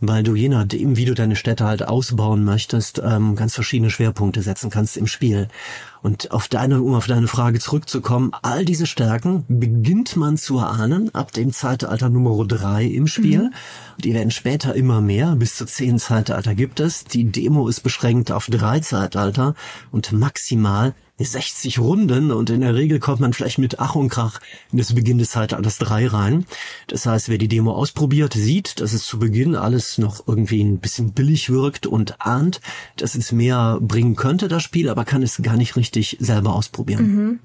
weil 0.00 0.22
du 0.22 0.34
je 0.34 0.48
nachdem, 0.48 0.96
wie 0.96 1.04
du 1.04 1.14
deine 1.14 1.36
Städte 1.36 1.64
halt 1.64 1.86
ausbauen 1.86 2.44
möchtest, 2.44 3.02
ähm, 3.04 3.34
ganz 3.36 3.54
verschiedene 3.54 3.90
Schwerpunkte 3.90 4.42
setzen 4.42 4.70
kannst 4.70 4.96
im 4.96 5.06
Spiel. 5.06 5.48
Und 6.02 6.30
auf 6.30 6.46
deine, 6.46 6.80
um 6.80 6.94
auf 6.94 7.06
deine 7.06 7.26
Frage 7.26 7.58
zurückzukommen, 7.58 8.30
all 8.42 8.64
diese 8.64 8.86
Stärken 8.86 9.44
beginnt 9.48 10.16
man 10.16 10.36
zu 10.36 10.58
erahnen 10.58 11.12
ab 11.14 11.32
dem 11.32 11.52
Zeitalter 11.52 12.08
Nummer 12.08 12.46
drei 12.46 12.84
im 12.84 13.08
Spiel. 13.08 13.44
Mhm. 13.44 13.52
Die 14.04 14.14
werden 14.14 14.30
später 14.30 14.74
immer 14.74 15.00
mehr, 15.00 15.34
bis 15.34 15.56
zu 15.56 15.66
zehn 15.66 15.98
Zeitalter 15.98 16.54
gibt 16.54 16.78
es. 16.78 17.04
Die 17.04 17.24
Demo 17.24 17.66
ist 17.66 17.80
beschränkt 17.80 18.30
auf 18.30 18.46
drei 18.46 18.78
Zeitalter 18.80 19.54
und 19.90 20.12
maximal 20.12 20.94
60 21.24 21.78
Runden 21.78 22.30
und 22.30 22.50
in 22.50 22.60
der 22.60 22.74
Regel 22.74 23.00
kommt 23.00 23.20
man 23.20 23.32
vielleicht 23.32 23.58
mit 23.58 23.80
Ach 23.80 23.94
und 23.94 24.08
Krach 24.08 24.40
in 24.72 24.78
das 24.78 24.94
Beginn 24.94 25.18
des 25.18 25.30
Zeitalters 25.30 25.78
3 25.78 26.06
rein. 26.08 26.46
Das 26.86 27.06
heißt, 27.06 27.28
wer 27.28 27.38
die 27.38 27.48
Demo 27.48 27.72
ausprobiert, 27.72 28.34
sieht, 28.34 28.80
dass 28.80 28.92
es 28.92 29.04
zu 29.04 29.18
Beginn 29.18 29.56
alles 29.56 29.98
noch 29.98 30.26
irgendwie 30.26 30.62
ein 30.62 30.78
bisschen 30.78 31.12
billig 31.12 31.50
wirkt 31.50 31.86
und 31.86 32.20
ahnt, 32.20 32.60
dass 32.96 33.14
es 33.14 33.32
mehr 33.32 33.78
bringen 33.80 34.16
könnte, 34.16 34.48
das 34.48 34.62
Spiel, 34.62 34.88
aber 34.88 35.04
kann 35.04 35.22
es 35.22 35.42
gar 35.42 35.56
nicht 35.56 35.76
richtig 35.76 36.16
selber 36.20 36.54
ausprobieren. 36.54 37.02
Mhm. 37.06 37.38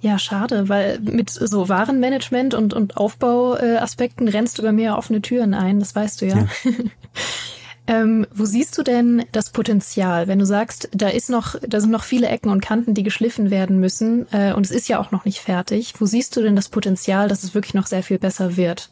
Ja, 0.00 0.18
schade, 0.18 0.68
weil 0.68 1.00
mit 1.00 1.28
so 1.30 1.68
Warenmanagement 1.68 2.54
und, 2.54 2.72
und 2.72 2.96
Aufbauaspekten 2.96 4.28
rennst 4.28 4.58
du 4.58 4.62
bei 4.62 4.70
mir 4.70 4.96
offene 4.96 5.22
Türen 5.22 5.54
ein, 5.54 5.80
das 5.80 5.94
weißt 5.94 6.22
du 6.22 6.26
ja. 6.26 6.36
ja. 6.36 6.46
Ähm, 7.88 8.26
wo 8.34 8.44
siehst 8.44 8.76
du 8.76 8.82
denn 8.82 9.24
das 9.32 9.50
Potenzial, 9.50 10.28
wenn 10.28 10.38
du 10.38 10.44
sagst, 10.44 10.90
da 10.92 11.08
ist 11.08 11.30
noch, 11.30 11.54
da 11.66 11.80
sind 11.80 11.90
noch 11.90 12.04
viele 12.04 12.28
Ecken 12.28 12.50
und 12.50 12.60
Kanten, 12.60 12.92
die 12.92 13.02
geschliffen 13.02 13.50
werden 13.50 13.80
müssen, 13.80 14.26
äh, 14.30 14.52
und 14.52 14.66
es 14.66 14.70
ist 14.70 14.88
ja 14.88 15.00
auch 15.00 15.10
noch 15.10 15.24
nicht 15.24 15.38
fertig. 15.38 15.94
Wo 15.98 16.04
siehst 16.04 16.36
du 16.36 16.42
denn 16.42 16.54
das 16.54 16.68
Potenzial, 16.68 17.28
dass 17.28 17.44
es 17.44 17.54
wirklich 17.54 17.72
noch 17.72 17.86
sehr 17.86 18.02
viel 18.02 18.18
besser 18.18 18.58
wird? 18.58 18.90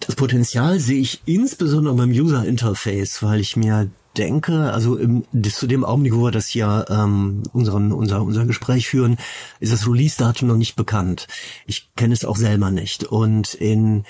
Das 0.00 0.16
Potenzial 0.16 0.78
sehe 0.80 1.00
ich 1.00 1.22
insbesondere 1.24 1.94
beim 1.94 2.10
User 2.10 2.44
Interface, 2.44 3.22
weil 3.22 3.40
ich 3.40 3.56
mir 3.56 3.88
denke, 4.18 4.72
also 4.72 4.96
im, 4.96 5.24
zu 5.42 5.66
dem 5.66 5.84
Augenblick, 5.84 6.14
wo 6.14 6.24
wir 6.24 6.30
das 6.30 6.46
hier 6.46 6.84
ähm, 6.90 7.42
unseren, 7.54 7.92
unser, 7.92 8.22
unser 8.22 8.44
Gespräch 8.44 8.86
führen, 8.86 9.16
ist 9.60 9.72
das 9.72 9.88
Release-Datum 9.88 10.48
noch 10.48 10.56
nicht 10.56 10.76
bekannt. 10.76 11.26
Ich 11.66 11.94
kenne 11.96 12.12
es 12.12 12.24
auch 12.24 12.36
selber 12.36 12.70
nicht. 12.70 13.04
Und 13.04 13.54
in 13.54 14.04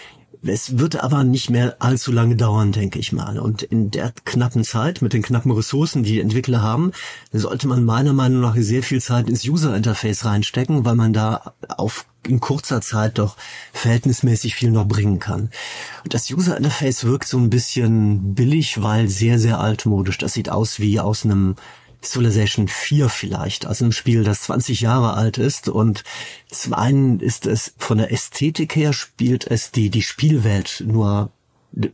es 0.49 0.79
wird 0.79 1.03
aber 1.03 1.25
nicht 1.25 1.51
mehr 1.51 1.77
allzu 1.79 2.13
lange 2.13 2.37
dauern, 2.37 2.73
denke 2.73 2.99
ich 2.99 3.13
mal. 3.13 3.39
Und 3.39 3.63
in 3.63 3.91
der 3.91 4.13
knappen 4.25 4.65
Zeit, 4.65 5.03
mit 5.03 5.13
den 5.13 5.23
knappen 5.23 5.51
Ressourcen, 5.53 6.03
die 6.03 6.13
die 6.13 6.21
Entwickler 6.21 6.63
haben, 6.63 6.93
sollte 7.33 7.69
man 7.69 7.85
meiner 7.85 8.13
Meinung 8.13 8.41
nach 8.41 8.57
sehr 8.57 8.83
viel 8.83 9.01
Zeit 9.01 9.29
ins 9.29 9.45
User-Interface 9.45 10.25
reinstecken, 10.25 10.85
weil 10.85 10.97
man 10.97 11.13
da 11.13 11.55
auf 11.69 12.07
in 12.27 12.41
kurzer 12.41 12.81
Zeit 12.81 13.19
doch 13.19 13.37
verhältnismäßig 13.73 14.55
viel 14.55 14.71
noch 14.71 14.87
bringen 14.87 15.19
kann. 15.19 15.51
Und 16.05 16.15
das 16.15 16.31
User 16.31 16.57
Interface 16.57 17.05
wirkt 17.05 17.29
so 17.29 17.39
ein 17.39 17.51
bisschen 17.51 18.35
billig, 18.35 18.83
weil 18.83 19.09
sehr, 19.09 19.39
sehr 19.39 19.61
altmodisch. 19.61 20.19
Das 20.19 20.33
sieht 20.33 20.49
aus 20.49 20.81
wie 20.81 20.99
aus 21.01 21.25
einem 21.25 21.57
Civilization 22.11 22.69
4 22.69 23.09
vielleicht, 23.09 23.67
also 23.67 23.85
ein 23.85 23.93
Spiel, 23.93 24.25
das 24.25 24.43
20 24.43 24.81
Jahre 24.81 25.15
alt 25.15 25.39
ist. 25.39 25.69
Und 25.69 26.05
zum 26.51 26.75
einen 26.75 27.21
ist 27.21 27.47
es 27.47 27.75
von 27.79 27.99
der 27.99 28.13
Ästhetik 28.13 28.77
her 28.77 28.93
spielt 28.93 29.47
es 29.47 29.71
die, 29.71 29.91
die 29.91 30.03
Spielwelt 30.03 30.83
nur 30.87 31.31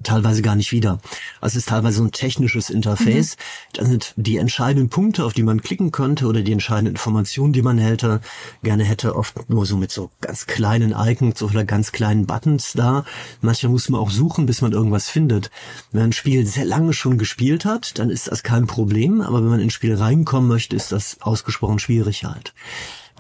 teilweise 0.03 0.43
gar 0.43 0.55
nicht 0.55 0.73
wieder. 0.73 1.01
Also 1.41 1.55
es 1.55 1.65
ist 1.65 1.69
teilweise 1.69 1.99
so 1.99 2.05
ein 2.05 2.13
technisches 2.13 2.71
Interface. 2.71 3.37
Mhm. 3.37 3.75
Dann 3.75 3.87
sind 3.87 4.15
die 4.17 4.37
entscheidenden 4.37 4.89
Punkte, 4.89 5.25
auf 5.25 5.33
die 5.33 5.43
man 5.43 5.63
klicken 5.63 5.93
könnte 5.93 6.27
oder 6.27 6.43
die 6.43 6.53
entscheidenden 6.53 6.95
Informationen, 6.95 7.53
die 7.53 7.63
man 7.63 7.79
hätte, 7.79 8.21
gerne 8.63 8.85
hätte, 8.85 9.17
oft 9.17 9.49
nur 9.49 9.67
so 9.67 9.77
mit 9.77 9.91
so 9.91 10.11
ganz 10.21 10.47
kleinen 10.47 10.95
Icons 10.97 11.43
oder 11.43 11.65
ganz 11.65 11.93
kleinen 11.93 12.27
Buttons 12.27 12.73
da. 12.73 13.05
Manchmal 13.41 13.73
muss 13.73 13.89
man 13.89 14.01
auch 14.01 14.11
suchen, 14.11 14.47
bis 14.47 14.63
man 14.63 14.73
irgendwas 14.73 15.09
findet. 15.09 15.51
Wenn 15.91 16.01
man 16.01 16.11
ein 16.11 16.13
Spiel 16.13 16.47
sehr 16.47 16.65
lange 16.65 16.93
schon 16.93 17.19
gespielt 17.19 17.65
hat, 17.65 17.99
dann 17.99 18.11
ist 18.11 18.29
das 18.29 18.43
kein 18.43 18.67
Problem, 18.67 19.21
aber 19.21 19.43
wenn 19.43 19.51
man 19.51 19.61
ins 19.61 19.75
Spiel 19.75 19.95
reinkommen 19.95 20.49
möchte, 20.49 20.77
ist 20.77 20.93
das 20.93 21.17
ausgesprochen 21.21 21.79
schwierig 21.79 22.25
halt. 22.25 22.55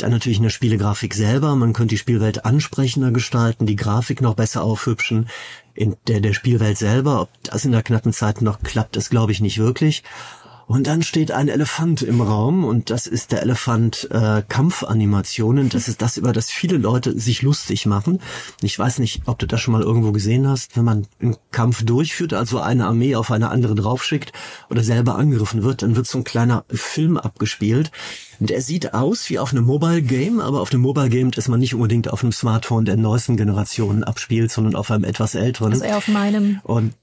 Dann 0.02 0.10
natürlich 0.10 0.38
in 0.38 0.42
der 0.42 0.50
Spielegrafik 0.50 1.14
selber. 1.14 1.54
Man 1.54 1.72
könnte 1.72 1.94
die 1.94 1.98
Spielwelt 1.98 2.44
ansprechender 2.44 3.12
gestalten, 3.12 3.66
die 3.66 3.76
Grafik 3.76 4.20
noch 4.20 4.34
besser 4.34 4.64
aufhübschen. 4.64 5.28
In 5.74 5.94
der, 6.08 6.20
der 6.20 6.32
Spielwelt 6.32 6.76
selber, 6.76 7.20
ob 7.20 7.28
das 7.44 7.64
in 7.64 7.70
der 7.70 7.84
knappen 7.84 8.12
Zeit 8.12 8.42
noch 8.42 8.64
klappt, 8.64 8.96
das 8.96 9.10
glaube 9.10 9.30
ich 9.30 9.40
nicht 9.40 9.58
wirklich. 9.58 10.02
Und 10.66 10.86
dann 10.86 11.02
steht 11.02 11.32
ein 11.32 11.48
Elefant 11.48 12.02
im 12.02 12.20
Raum 12.20 12.64
und 12.64 12.90
das 12.90 13.06
ist 13.06 13.32
der 13.32 13.42
Elefant 13.42 14.08
äh, 14.10 14.42
Kampfanimationen. 14.48 15.68
Das 15.68 15.88
ist 15.88 16.02
das, 16.02 16.16
über 16.16 16.32
das 16.32 16.50
viele 16.50 16.76
Leute 16.76 17.18
sich 17.18 17.42
lustig 17.42 17.86
machen. 17.86 18.20
Ich 18.62 18.78
weiß 18.78 18.98
nicht, 18.98 19.22
ob 19.26 19.38
du 19.38 19.46
das 19.46 19.60
schon 19.60 19.72
mal 19.72 19.82
irgendwo 19.82 20.12
gesehen 20.12 20.48
hast, 20.48 20.76
wenn 20.76 20.84
man 20.84 21.06
einen 21.20 21.36
Kampf 21.50 21.84
durchführt, 21.84 22.32
also 22.32 22.60
eine 22.60 22.86
Armee 22.86 23.16
auf 23.16 23.30
eine 23.30 23.50
andere 23.50 23.74
draufschickt 23.74 24.32
oder 24.70 24.82
selber 24.82 25.16
angegriffen 25.16 25.62
wird, 25.62 25.82
dann 25.82 25.96
wird 25.96 26.06
so 26.06 26.18
ein 26.18 26.24
kleiner 26.24 26.64
Film 26.70 27.16
abgespielt. 27.16 27.90
Der 28.38 28.60
sieht 28.60 28.92
aus 28.92 29.30
wie 29.30 29.38
auf 29.38 29.52
einem 29.52 29.64
Mobile 29.64 30.02
Game, 30.02 30.40
aber 30.40 30.60
auf 30.60 30.70
dem 30.70 30.80
Mobile 30.80 31.08
Game, 31.08 31.30
das 31.30 31.48
man 31.48 31.60
nicht 31.60 31.74
unbedingt 31.74 32.10
auf 32.10 32.22
einem 32.22 32.32
Smartphone 32.32 32.84
der 32.84 32.96
neuesten 32.96 33.36
Generationen 33.36 34.02
abspielt, 34.02 34.50
sondern 34.50 34.74
auf 34.74 34.90
einem 34.90 35.04
etwas 35.04 35.34
älteren. 35.34 35.72
Also 35.72 35.84
eher 35.84 35.98
auf 35.98 36.08
meinem. 36.08 36.60
Und 36.64 36.94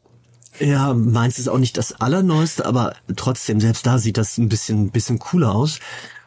ja, 0.59 0.93
meins 0.93 1.39
ist 1.39 1.47
auch 1.47 1.57
nicht 1.57 1.77
das 1.77 1.93
allerneueste, 1.93 2.65
aber 2.65 2.93
trotzdem, 3.15 3.59
selbst 3.59 3.85
da 3.85 3.97
sieht 3.97 4.17
das 4.17 4.37
ein 4.37 4.49
bisschen, 4.49 4.91
bisschen 4.91 5.19
cooler 5.19 5.53
aus. 5.53 5.79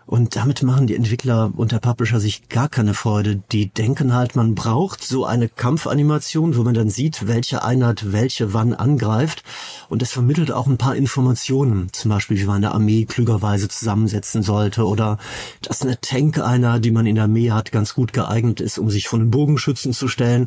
Und 0.04 0.36
damit 0.36 0.62
machen 0.62 0.86
die 0.86 0.96
Entwickler 0.96 1.52
und 1.56 1.72
der 1.72 1.78
Publisher 1.78 2.18
sich 2.18 2.48
gar 2.48 2.68
keine 2.68 2.92
Freude. 2.92 3.42
Die 3.52 3.70
denken 3.70 4.14
halt, 4.14 4.34
man 4.34 4.54
braucht 4.54 5.02
so 5.02 5.24
eine 5.24 5.48
Kampfanimation, 5.48 6.56
wo 6.56 6.64
man 6.64 6.74
dann 6.74 6.90
sieht, 6.90 7.28
welche 7.28 7.62
Einheit 7.62 8.12
welche 8.12 8.52
wann 8.52 8.74
angreift. 8.74 9.44
Und 9.88 10.02
das 10.02 10.10
vermittelt 10.10 10.50
auch 10.50 10.66
ein 10.66 10.76
paar 10.76 10.96
Informationen. 10.96 11.92
Zum 11.92 12.10
Beispiel, 12.10 12.38
wie 12.38 12.44
man 12.44 12.56
eine 12.56 12.72
Armee 12.72 13.04
klügerweise 13.04 13.68
zusammensetzen 13.68 14.42
sollte 14.42 14.86
oder 14.86 15.18
dass 15.62 15.82
eine 15.82 16.00
Tank-Einheit, 16.00 16.84
die 16.84 16.90
man 16.90 17.06
in 17.06 17.14
der 17.14 17.24
Armee 17.24 17.52
hat, 17.52 17.72
ganz 17.72 17.94
gut 17.94 18.12
geeignet 18.12 18.60
ist, 18.60 18.78
um 18.78 18.90
sich 18.90 19.08
von 19.08 19.20
den 19.20 19.30
Bogenschützen 19.30 19.92
zu 19.92 20.08
stellen. 20.08 20.46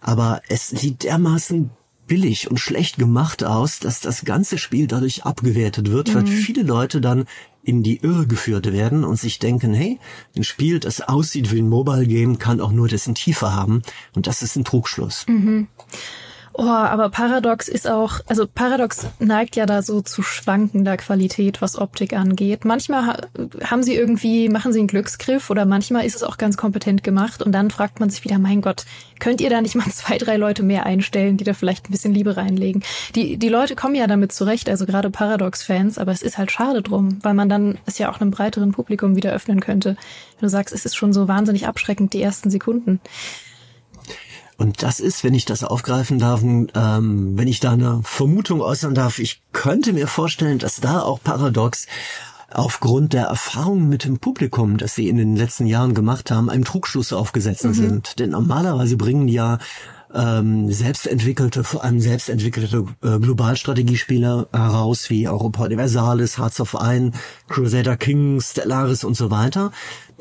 Aber 0.00 0.42
es 0.48 0.68
sieht 0.68 1.04
dermaßen 1.04 1.70
billig 2.06 2.50
und 2.50 2.58
schlecht 2.58 2.98
gemacht 2.98 3.44
aus, 3.44 3.78
dass 3.78 4.00
das 4.00 4.24
ganze 4.24 4.58
Spiel 4.58 4.86
dadurch 4.86 5.24
abgewertet 5.24 5.90
wird, 5.90 6.08
mhm. 6.08 6.14
weil 6.14 6.26
viele 6.26 6.62
Leute 6.62 7.00
dann 7.00 7.24
in 7.64 7.82
die 7.82 7.98
Irre 7.98 8.26
geführt 8.26 8.72
werden 8.72 9.04
und 9.04 9.16
sich 9.16 9.38
denken, 9.38 9.72
hey, 9.72 9.98
ein 10.36 10.44
Spiel, 10.44 10.80
das 10.80 11.00
aussieht 11.00 11.52
wie 11.52 11.60
ein 11.60 11.68
Mobile 11.68 12.06
Game, 12.06 12.38
kann 12.38 12.60
auch 12.60 12.72
nur 12.72 12.88
dessen 12.88 13.14
Tiefe 13.14 13.52
haben. 13.54 13.82
Und 14.14 14.26
das 14.26 14.42
ist 14.42 14.56
ein 14.56 14.64
Trugschluss. 14.64 15.24
Mhm. 15.28 15.68
Oh, 16.54 16.64
aber 16.64 17.08
Paradox 17.08 17.68
ist 17.68 17.88
auch, 17.88 18.20
also 18.26 18.46
Paradox 18.46 19.06
neigt 19.18 19.56
ja 19.56 19.64
da 19.64 19.80
so 19.80 20.02
zu 20.02 20.22
schwankender 20.22 20.98
Qualität, 20.98 21.62
was 21.62 21.78
Optik 21.78 22.12
angeht. 22.12 22.66
Manchmal 22.66 23.28
haben 23.64 23.82
sie 23.82 23.94
irgendwie, 23.94 24.50
machen 24.50 24.72
sie 24.72 24.80
einen 24.80 24.88
Glücksgriff 24.88 25.48
oder 25.48 25.64
manchmal 25.64 26.04
ist 26.04 26.16
es 26.16 26.22
auch 26.22 26.36
ganz 26.36 26.58
kompetent 26.58 27.02
gemacht 27.02 27.42
und 27.42 27.52
dann 27.52 27.70
fragt 27.70 28.00
man 28.00 28.10
sich 28.10 28.22
wieder, 28.24 28.38
mein 28.38 28.60
Gott, 28.60 28.84
könnt 29.18 29.40
ihr 29.40 29.48
da 29.48 29.62
nicht 29.62 29.76
mal 29.76 29.86
zwei, 29.90 30.18
drei 30.18 30.36
Leute 30.36 30.62
mehr 30.62 30.84
einstellen, 30.84 31.38
die 31.38 31.44
da 31.44 31.54
vielleicht 31.54 31.88
ein 31.88 31.92
bisschen 31.92 32.12
Liebe 32.12 32.36
reinlegen? 32.36 32.82
Die, 33.14 33.38
die 33.38 33.48
Leute 33.48 33.74
kommen 33.74 33.94
ja 33.94 34.06
damit 34.06 34.32
zurecht, 34.32 34.68
also 34.68 34.84
gerade 34.84 35.08
Paradox-Fans, 35.10 35.96
aber 35.96 36.12
es 36.12 36.22
ist 36.22 36.36
halt 36.36 36.52
schade 36.52 36.82
drum, 36.82 37.18
weil 37.22 37.34
man 37.34 37.48
dann 37.48 37.78
es 37.86 37.96
ja 37.96 38.10
auch 38.10 38.20
einem 38.20 38.30
breiteren 38.30 38.72
Publikum 38.72 39.16
wieder 39.16 39.32
öffnen 39.32 39.60
könnte. 39.60 39.96
Wenn 40.38 40.46
du 40.46 40.50
sagst, 40.50 40.74
es 40.74 40.84
ist 40.84 40.96
schon 40.96 41.14
so 41.14 41.28
wahnsinnig 41.28 41.66
abschreckend, 41.66 42.12
die 42.12 42.22
ersten 42.22 42.50
Sekunden. 42.50 43.00
Und 44.58 44.82
das 44.82 45.00
ist, 45.00 45.24
wenn 45.24 45.34
ich 45.34 45.44
das 45.44 45.64
aufgreifen 45.64 46.18
darf, 46.18 46.42
ähm, 46.42 46.68
wenn 46.74 47.48
ich 47.48 47.60
da 47.60 47.72
eine 47.72 48.00
Vermutung 48.04 48.60
äußern 48.60 48.94
darf, 48.94 49.18
ich 49.18 49.42
könnte 49.52 49.92
mir 49.92 50.06
vorstellen, 50.06 50.58
dass 50.58 50.80
da 50.80 51.00
auch 51.00 51.20
Paradox 51.22 51.86
aufgrund 52.54 53.12
der 53.12 53.24
Erfahrungen 53.24 53.88
mit 53.88 54.04
dem 54.04 54.18
Publikum, 54.18 54.76
das 54.76 54.94
sie 54.94 55.08
in 55.08 55.16
den 55.16 55.36
letzten 55.36 55.66
Jahren 55.66 55.94
gemacht 55.94 56.30
haben, 56.30 56.50
einem 56.50 56.64
Trugschluss 56.64 57.12
aufgesetzt 57.12 57.64
mhm. 57.64 57.74
sind. 57.74 58.18
Denn 58.18 58.30
normalerweise 58.30 58.96
bringen 58.96 59.28
ja 59.28 59.58
ähm, 60.14 60.70
selbstentwickelte, 60.70 61.64
vor 61.64 61.84
allem 61.84 62.00
selbstentwickelte 62.00 62.84
äh, 63.02 63.18
Globalstrategiespiele 63.18 64.48
heraus, 64.52 65.10
wie 65.10 65.28
Europa 65.28 65.64
Universalis, 65.64 66.38
Hearts 66.38 66.60
of 66.60 66.74
Iron, 66.74 67.12
Crusader 67.48 67.96
Kings, 67.96 68.50
Stellaris 68.50 69.04
und 69.04 69.16
so 69.16 69.30
weiter, 69.30 69.72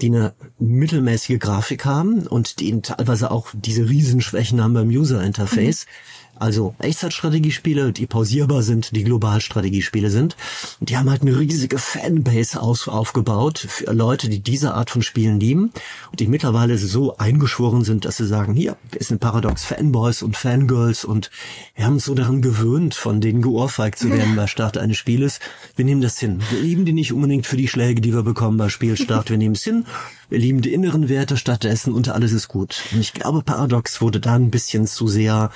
die 0.02 0.08
eine 0.08 0.34
mittelmäßige 0.60 1.40
Grafik 1.40 1.86
haben 1.86 2.28
und 2.28 2.60
die 2.60 2.82
teilweise 2.82 3.32
auch 3.32 3.48
diese 3.54 3.90
Riesenschwächen 3.90 4.62
haben 4.64 4.74
beim 4.74 4.90
User 4.90 5.24
Interface. 5.24 5.86
Mhm 5.86 6.21
also 6.36 6.74
Echtzeitstrategiespiele, 6.80 7.92
die 7.92 8.08
pausierbar 8.08 8.64
sind, 8.64 8.96
die 8.96 9.04
Globalstrategiespiele 9.04 10.10
sind. 10.10 10.36
Und 10.80 10.90
die 10.90 10.98
haben 10.98 11.10
halt 11.10 11.22
eine 11.22 11.38
riesige 11.38 11.78
Fanbase 11.78 12.62
aus, 12.62 12.88
aufgebaut 12.88 13.60
für 13.60 13.92
Leute, 13.94 14.28
die 14.28 14.40
diese 14.40 14.74
Art 14.74 14.90
von 14.90 15.04
Spielen 15.04 15.40
lieben 15.40 15.72
und 16.10 16.20
die 16.20 16.28
mittlerweile 16.28 16.78
so 16.78 17.18
eingeschworen 17.18 17.84
sind, 17.84 18.06
dass 18.06 18.18
sie 18.18 18.26
sagen, 18.26 18.54
hier, 18.54 18.76
wir 18.92 19.04
sind 19.04 19.20
Paradox 19.20 19.64
Fanboys 19.64 20.24
und 20.24 20.36
Fangirls 20.36 21.06
und 21.06 21.30
wir 21.76 21.86
haben 21.86 21.94
uns 21.94 22.06
so 22.06 22.16
daran 22.16 22.42
gewöhnt, 22.42 22.96
von 22.96 23.22
denen 23.22 23.42
geohrfeigt 23.42 24.00
zu 24.00 24.10
werden 24.10 24.36
bei 24.36 24.48
Start 24.48 24.78
eines 24.78 24.98
Spieles. 24.98 25.40
Wir 25.76 25.86
nehmen 25.86 26.02
das 26.02 26.18
hin. 26.20 26.42
Wir 26.50 26.60
lieben 26.60 26.86
die 26.86 26.94
nicht 26.94 27.14
unbedingt 27.14 27.46
für 27.46 27.58
die 27.58 27.68
Schläge, 27.68 28.02
die 28.02 28.14
wir 28.14 28.24
bekommen 28.24 28.58
bei 28.58 28.70
Spielstart. 28.70 29.30
Wir 29.30 29.38
nehmen 29.38 29.56
es 29.56 29.64
hin. 29.64 29.86
Wir 30.30 30.40
lieben 30.40 30.62
die 30.62 30.74
inneren 30.74 31.10
Werte 31.10 31.38
stattdessen 31.38 31.94
und 31.94 32.10
alles 32.10 32.32
ist 32.32 32.48
gut. 32.48 32.84
Und 32.94 33.02
ich 33.02 33.14
glaube, 33.14 33.44
Paradox 33.44 34.02
wurde 34.02 34.20
da 34.20 34.36
ein 34.36 34.50
bisschen 34.50 34.88
zu 34.88 35.08
sehr 35.08 35.52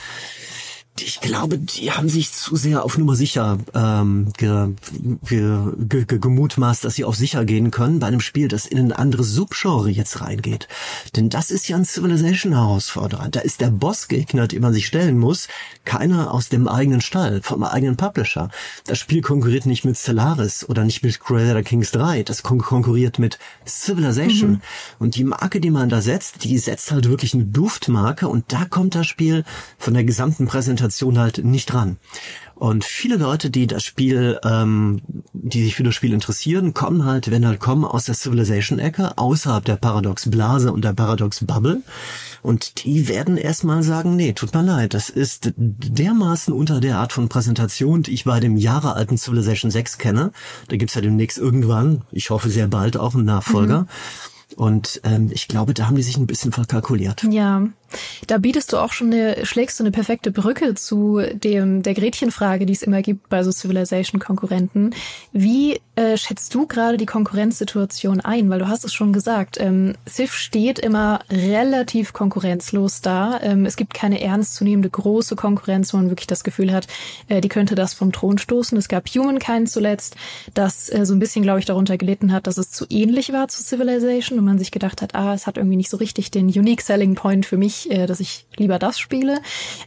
ich 1.01 1.19
glaube, 1.19 1.57
die 1.57 1.91
haben 1.91 2.07
sich 2.07 2.31
zu 2.31 2.55
sehr 2.55 2.85
auf 2.85 2.97
Nummer 2.97 3.15
sicher 3.15 3.57
ähm, 3.73 4.31
ge, 4.37 4.69
ge, 5.27 5.57
ge, 5.77 6.05
ge, 6.05 6.19
gemutmaßt, 6.19 6.85
dass 6.85 6.95
sie 6.95 7.03
auf 7.03 7.17
sicher 7.17 7.43
gehen 7.43 7.69
können 7.69 7.99
bei 7.99 8.07
einem 8.07 8.21
Spiel, 8.21 8.47
das 8.47 8.65
in 8.65 8.77
ein 8.77 8.91
anderes 8.93 9.29
Subgenre 9.31 9.89
jetzt 9.89 10.21
reingeht. 10.21 10.69
Denn 11.15 11.29
das 11.29 11.51
ist 11.51 11.67
ja 11.67 11.75
ein 11.75 11.83
Civilization-Herausforderer. 11.83 13.27
Da 13.29 13.41
ist 13.41 13.59
der 13.59 13.71
Bossgegner, 13.71 14.47
den 14.47 14.61
man 14.61 14.71
sich 14.71 14.87
stellen 14.87 15.17
muss, 15.17 15.49
keiner 15.83 16.33
aus 16.33 16.47
dem 16.47 16.69
eigenen 16.69 17.01
Stall, 17.01 17.41
vom 17.41 17.63
eigenen 17.63 17.97
Publisher. 17.97 18.49
Das 18.85 18.97
Spiel 18.97 19.21
konkurriert 19.21 19.65
nicht 19.65 19.83
mit 19.83 19.97
Stellaris 19.97 20.67
oder 20.69 20.85
nicht 20.85 21.03
mit 21.03 21.19
Crusader 21.19 21.63
Kings 21.63 21.91
3. 21.91 22.23
Das 22.23 22.41
kon 22.41 22.59
konkurriert 22.59 23.19
mit 23.19 23.37
Civilization. 23.67 24.51
Mhm. 24.51 24.61
Und 24.99 25.15
die 25.15 25.25
Marke, 25.25 25.59
die 25.59 25.71
man 25.71 25.89
da 25.89 26.01
setzt, 26.01 26.45
die 26.45 26.57
setzt 26.57 26.91
halt 26.91 27.09
wirklich 27.09 27.33
eine 27.33 27.43
Duftmarke 27.43 28.29
und 28.29 28.45
da 28.53 28.63
kommt 28.63 28.95
das 28.95 29.07
Spiel 29.07 29.43
von 29.77 29.93
der 29.93 30.05
gesamten 30.05 30.47
Präsentation 30.47 30.84
Präsentation 30.85 31.19
halt 31.19 31.43
nicht 31.43 31.71
dran. 31.71 31.97
Und 32.53 32.85
viele 32.85 33.17
Leute, 33.17 33.49
die 33.49 33.67
das 33.67 33.83
Spiel, 33.83 34.39
ähm, 34.43 35.01
die 35.33 35.63
sich 35.63 35.75
für 35.75 35.83
das 35.83 35.93
Spiel 35.93 36.13
interessieren, 36.13 36.73
kommen 36.73 37.03
halt, 37.03 37.29
wenn 37.29 37.45
halt 37.45 37.59
kommen, 37.59 37.83
aus 37.83 38.05
der 38.05 38.15
Civilization-Ecke, 38.15 39.17
außerhalb 39.17 39.65
der 39.65 39.75
Paradox-Blase 39.75 40.71
und 40.71 40.85
der 40.85 40.93
Paradox-Bubble. 40.93 41.81
Und 42.43 42.85
die 42.85 43.09
werden 43.09 43.35
erstmal 43.35 43.83
sagen, 43.83 44.15
nee, 44.15 44.31
tut 44.31 44.53
mir 44.53 44.61
leid, 44.61 44.93
das 44.93 45.09
ist 45.09 45.51
dermaßen 45.57 46.53
unter 46.53 46.79
der 46.79 46.97
Art 46.97 47.11
von 47.11 47.27
Präsentation, 47.27 48.03
die 48.03 48.13
ich 48.13 48.23
bei 48.23 48.39
dem 48.39 48.55
jahrealten 48.55 49.17
Civilization 49.17 49.69
6 49.69 49.97
kenne. 49.97 50.31
Da 50.69 50.77
gibt's 50.77 50.95
ja 50.95 51.01
demnächst 51.01 51.37
irgendwann, 51.37 52.03
ich 52.11 52.29
hoffe 52.29 52.49
sehr 52.49 52.67
bald 52.67 52.95
auch 52.95 53.15
einen 53.15 53.25
Nachfolger. 53.25 53.81
Mhm. 53.81 53.87
Und 54.55 55.01
ähm, 55.03 55.29
ich 55.33 55.47
glaube, 55.47 55.73
da 55.73 55.87
haben 55.87 55.95
die 55.95 56.03
sich 56.03 56.17
ein 56.17 56.27
bisschen 56.27 56.53
verkalkuliert. 56.53 57.23
Ja, 57.29 57.63
da 58.27 58.37
bietest 58.37 58.73
du 58.73 58.77
auch 58.77 58.91
schon 58.91 59.13
eine, 59.13 59.45
schlägst 59.45 59.79
du 59.79 59.83
eine 59.83 59.91
perfekte 59.91 60.31
Brücke 60.31 60.73
zu 60.75 61.21
dem 61.33 61.83
der 61.83 61.93
Gretchenfrage, 61.93 62.65
die 62.65 62.73
es 62.73 62.81
immer 62.81 63.01
gibt 63.01 63.29
bei 63.29 63.43
so 63.43 63.51
Civilization-Konkurrenten. 63.51 64.93
Wie 65.31 65.79
äh, 65.95 66.17
schätzt 66.17 66.53
du 66.53 66.67
gerade 66.67 66.97
die 66.97 67.05
Konkurrenzsituation 67.05 68.21
ein? 68.21 68.49
Weil 68.49 68.59
du 68.59 68.67
hast 68.67 68.83
es 68.83 68.93
schon 68.93 69.13
gesagt, 69.13 69.57
ähm, 69.59 69.95
Civ 70.07 70.33
steht 70.33 70.79
immer 70.79 71.19
relativ 71.29 72.13
konkurrenzlos 72.13 73.01
da. 73.01 73.39
Ähm, 73.41 73.65
es 73.65 73.75
gibt 73.75 73.93
keine 73.93 74.21
ernstzunehmende 74.21 74.89
große 74.89 75.35
Konkurrenz, 75.35 75.93
wo 75.93 75.97
man 75.97 76.09
wirklich 76.09 76.27
das 76.27 76.43
Gefühl 76.43 76.73
hat, 76.73 76.87
äh, 77.29 77.41
die 77.41 77.49
könnte 77.49 77.75
das 77.75 77.93
vom 77.93 78.11
Thron 78.11 78.37
stoßen. 78.37 78.77
Es 78.77 78.87
gab 78.87 79.07
Humankind 79.07 79.69
zuletzt, 79.69 80.15
das 80.53 80.89
äh, 80.89 81.05
so 81.05 81.13
ein 81.13 81.19
bisschen, 81.19 81.43
glaube 81.43 81.59
ich, 81.59 81.65
darunter 81.65 81.97
gelitten 81.97 82.31
hat, 82.31 82.47
dass 82.47 82.57
es 82.57 82.71
zu 82.71 82.85
ähnlich 82.89 83.31
war 83.31 83.47
zu 83.47 83.63
Civilization 83.63 84.39
und 84.39 84.45
man 84.45 84.59
sich 84.59 84.71
gedacht 84.71 85.01
hat, 85.01 85.15
ah, 85.15 85.33
es 85.33 85.47
hat 85.47 85.57
irgendwie 85.57 85.77
nicht 85.77 85.89
so 85.89 85.97
richtig 85.97 86.31
den 86.31 86.47
Unique 86.47 86.81
Selling 86.81 87.15
Point 87.15 87.45
für 87.45 87.57
mich 87.57 87.84
äh, 87.89 88.07
dass 88.07 88.19
ich 88.19 88.45
lieber 88.57 88.79
das 88.79 88.99
spiele. 88.99 89.41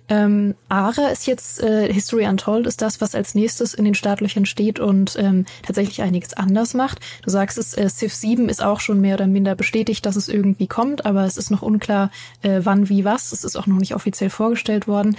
Ähm, 0.09 0.55
Ara 0.69 1.09
ist 1.09 1.27
jetzt, 1.27 1.63
äh, 1.63 1.93
History 1.93 2.27
Untold 2.27 2.67
ist 2.67 2.83
das, 2.83 3.01
was 3.01 3.15
als 3.15 3.35
nächstes 3.35 3.75
in 3.75 3.85
den 3.85 3.95
Startlöchern 3.95 4.47
steht 4.47 4.81
und 4.81 5.17
ähm, 5.19 5.47
tatsächlich 5.63 6.03
einiges 6.03 6.35
anders 6.35 6.75
macht. 6.75 7.01
Du 7.23 7.31
sagst 7.31 7.59
es, 7.59 7.75
äh, 7.75 7.89
Civ 7.89 8.15
7 8.15 8.49
ist 8.49 8.63
auch 8.63 8.81
schon 8.81 9.01
mehr 9.01 9.15
oder 9.15 9.27
minder 9.27 9.55
bestätigt, 9.55 10.05
dass 10.07 10.17
es 10.17 10.29
irgendwie 10.29 10.67
kommt, 10.67 11.07
aber 11.07 11.25
es 11.25 11.37
ist 11.37 11.51
noch 11.51 11.63
unklar, 11.63 12.11
äh, 12.43 12.61
wann, 12.63 12.89
wie, 12.89 13.05
was. 13.05 13.33
Es 13.33 13.45
ist 13.45 13.57
auch 13.57 13.67
noch 13.67 13.79
nicht 13.79 13.95
offiziell 13.95 14.31
vorgestellt 14.31 14.87
worden. 14.89 15.17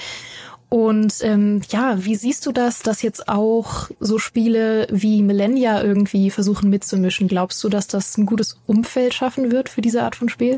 Und 0.70 1.24
ähm, 1.24 1.62
ja, 1.70 2.06
wie 2.06 2.16
siehst 2.16 2.46
du 2.46 2.52
das, 2.52 2.84
dass 2.84 3.02
jetzt 3.02 3.28
auch 3.28 3.90
so 4.00 4.20
Spiele 4.20 4.88
wie 4.92 5.24
Millennia 5.24 5.82
irgendwie 5.82 6.30
versuchen 6.30 6.70
mitzumischen? 6.70 7.28
Glaubst 7.28 7.64
du, 7.64 7.70
dass 7.70 7.88
das 7.88 8.16
ein 8.18 8.28
gutes 8.28 8.60
Umfeld 8.68 9.16
schaffen 9.16 9.52
wird 9.52 9.68
für 9.68 9.82
diese 9.82 10.04
Art 10.04 10.16
von 10.16 10.30
Spiel? 10.30 10.58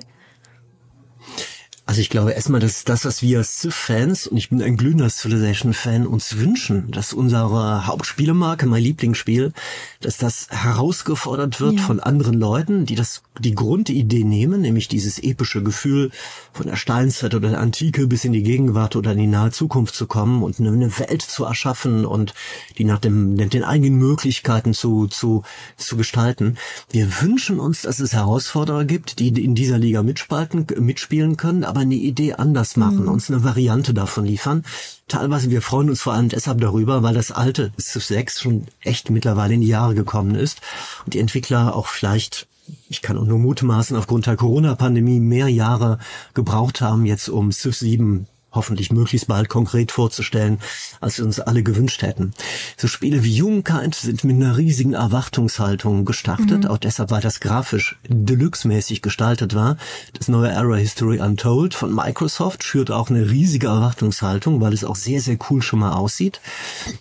Also 1.91 1.99
ich 1.99 2.09
glaube 2.09 2.31
erstmal, 2.31 2.61
dass 2.61 2.85
das, 2.85 3.03
was 3.03 3.21
wir 3.21 3.43
Civ-Fans, 3.43 4.25
und 4.27 4.37
ich 4.37 4.49
bin 4.49 4.61
ein 4.61 4.77
glühender 4.77 5.09
Civilization-Fan, 5.09 6.07
uns 6.07 6.37
wünschen, 6.37 6.89
dass 6.91 7.11
unsere 7.11 7.85
Hauptspielemarke, 7.85 8.65
mein 8.65 8.81
Lieblingsspiel, 8.81 9.51
dass 9.99 10.15
das 10.15 10.47
herausgefordert 10.51 11.59
wird 11.59 11.79
ja. 11.79 11.81
von 11.81 11.99
anderen 11.99 12.39
Leuten, 12.39 12.85
die 12.85 12.95
das 12.95 13.23
die 13.39 13.55
Grundidee 13.55 14.23
nehmen, 14.23 14.61
nämlich 14.61 14.87
dieses 14.87 15.19
epische 15.19 15.63
Gefühl 15.63 16.11
von 16.53 16.67
der 16.67 16.77
Steinzeit 16.77 17.35
oder 17.35 17.49
der 17.49 17.59
Antike 17.59 18.07
bis 18.07 18.23
in 18.23 18.31
die 18.31 18.43
Gegenwart 18.43 18.95
oder 18.95 19.11
in 19.11 19.17
die 19.17 19.27
nahe 19.27 19.51
Zukunft 19.51 19.93
zu 19.93 20.07
kommen 20.07 20.43
und 20.43 20.61
eine 20.61 20.97
Welt 20.99 21.21
zu 21.21 21.43
erschaffen 21.43 22.05
und 22.05 22.33
die 22.77 22.85
nach 22.85 22.99
dem, 22.99 23.35
den 23.35 23.63
eigenen 23.65 23.95
Möglichkeiten 23.95 24.73
zu, 24.73 25.07
zu, 25.07 25.43
zu 25.75 25.97
gestalten. 25.97 26.57
Wir 26.89 27.21
wünschen 27.21 27.59
uns, 27.59 27.81
dass 27.81 27.99
es 27.99 28.13
Herausforderer 28.13 28.85
gibt, 28.85 29.19
die 29.19 29.27
in 29.43 29.55
dieser 29.55 29.77
Liga 29.77 30.03
mitspalten, 30.03 30.67
mitspielen 30.79 31.35
können, 31.35 31.65
aber 31.65 31.80
eine 31.81 31.95
Idee 31.95 32.33
anders 32.33 32.77
machen, 32.77 33.03
mhm. 33.03 33.09
uns 33.09 33.29
eine 33.29 33.43
Variante 33.43 33.93
davon 33.93 34.25
liefern. 34.25 34.63
Teilweise, 35.07 35.49
wir 35.49 35.61
freuen 35.61 35.89
uns 35.89 36.01
vor 36.01 36.13
allem 36.13 36.29
deshalb 36.29 36.61
darüber, 36.61 37.03
weil 37.03 37.13
das 37.13 37.31
alte 37.31 37.71
Civ 37.79 38.03
6 38.05 38.41
schon 38.41 38.67
echt 38.81 39.09
mittlerweile 39.09 39.53
in 39.53 39.61
die 39.61 39.67
Jahre 39.67 39.95
gekommen 39.95 40.35
ist 40.35 40.61
und 41.05 41.13
die 41.13 41.19
Entwickler 41.19 41.75
auch 41.75 41.87
vielleicht 41.87 42.47
ich 42.89 43.01
kann 43.01 43.17
auch 43.17 43.25
nur 43.25 43.39
mutmaßen, 43.39 43.97
aufgrund 43.97 44.27
der 44.27 44.37
Corona-Pandemie 44.37 45.19
mehr 45.19 45.49
Jahre 45.49 45.99
gebraucht 46.33 46.79
haben, 46.79 47.05
jetzt 47.05 47.27
um 47.27 47.51
Civ 47.51 47.75
7 47.75 48.27
hoffentlich 48.51 48.91
möglichst 48.91 49.27
bald 49.27 49.49
konkret 49.49 49.91
vorzustellen, 49.91 50.59
als 50.99 51.17
wir 51.17 51.25
uns 51.25 51.39
alle 51.39 51.63
gewünscht 51.63 52.01
hätten. 52.01 52.31
So 52.77 52.87
Spiele 52.87 53.23
wie 53.23 53.33
Jugendkind 53.33 53.95
sind 53.95 54.23
mit 54.23 54.35
einer 54.35 54.57
riesigen 54.57 54.93
Erwartungshaltung 54.93 56.05
gestartet, 56.05 56.63
mhm. 56.63 56.67
auch 56.67 56.77
deshalb, 56.77 57.11
weil 57.11 57.21
das 57.21 57.39
grafisch 57.39 57.97
deluxe-mäßig 58.07 59.01
gestaltet 59.01 59.55
war. 59.55 59.77
Das 60.13 60.27
neue 60.27 60.49
Era 60.49 60.75
History 60.75 61.19
Untold 61.19 61.73
von 61.73 61.93
Microsoft 61.93 62.63
schürt 62.63 62.91
auch 62.91 63.09
eine 63.09 63.29
riesige 63.29 63.67
Erwartungshaltung, 63.67 64.61
weil 64.61 64.73
es 64.73 64.83
auch 64.83 64.95
sehr, 64.95 65.21
sehr 65.21 65.37
cool 65.49 65.61
schon 65.61 65.79
mal 65.79 65.93
aussieht. 65.93 66.41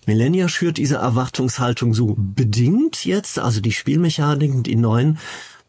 Millennia 0.07 0.49
schürt 0.49 0.77
diese 0.77 0.97
Erwartungshaltung 0.97 1.95
so 1.95 2.15
bedingt 2.17 3.05
jetzt, 3.05 3.39
also 3.39 3.61
die 3.61 3.73
Spielmechaniken, 3.73 4.63
die 4.63 4.77
neuen, 4.77 5.19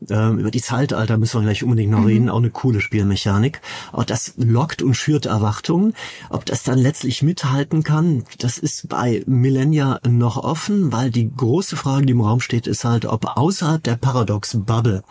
ähm, 0.09 0.39
über 0.39 0.51
die 0.51 0.61
Zeitalter 0.61 1.17
müssen 1.17 1.39
wir 1.39 1.45
gleich 1.45 1.63
unbedingt 1.63 1.91
noch 1.91 1.99
mhm. 1.99 2.05
reden, 2.05 2.29
auch 2.29 2.37
eine 2.37 2.49
coole 2.49 2.81
Spielmechanik. 2.81 3.61
Auch 3.91 4.03
das 4.03 4.33
lockt 4.37 4.81
und 4.81 4.95
schürt 4.95 5.25
Erwartungen. 5.25 5.93
Ob 6.29 6.45
das 6.45 6.63
dann 6.63 6.79
letztlich 6.79 7.21
mithalten 7.21 7.83
kann, 7.83 8.23
das 8.39 8.57
ist 8.57 8.89
bei 8.89 9.23
Millennia 9.27 9.99
noch 10.07 10.37
offen, 10.37 10.91
weil 10.91 11.11
die 11.11 11.31
große 11.31 11.75
Frage, 11.75 12.05
die 12.05 12.13
im 12.13 12.21
Raum 12.21 12.39
steht, 12.39 12.67
ist 12.67 12.85
halt, 12.85 13.05
ob 13.05 13.37
außerhalb 13.37 13.83
der 13.83 13.95
Paradox-Bubble 13.95 15.03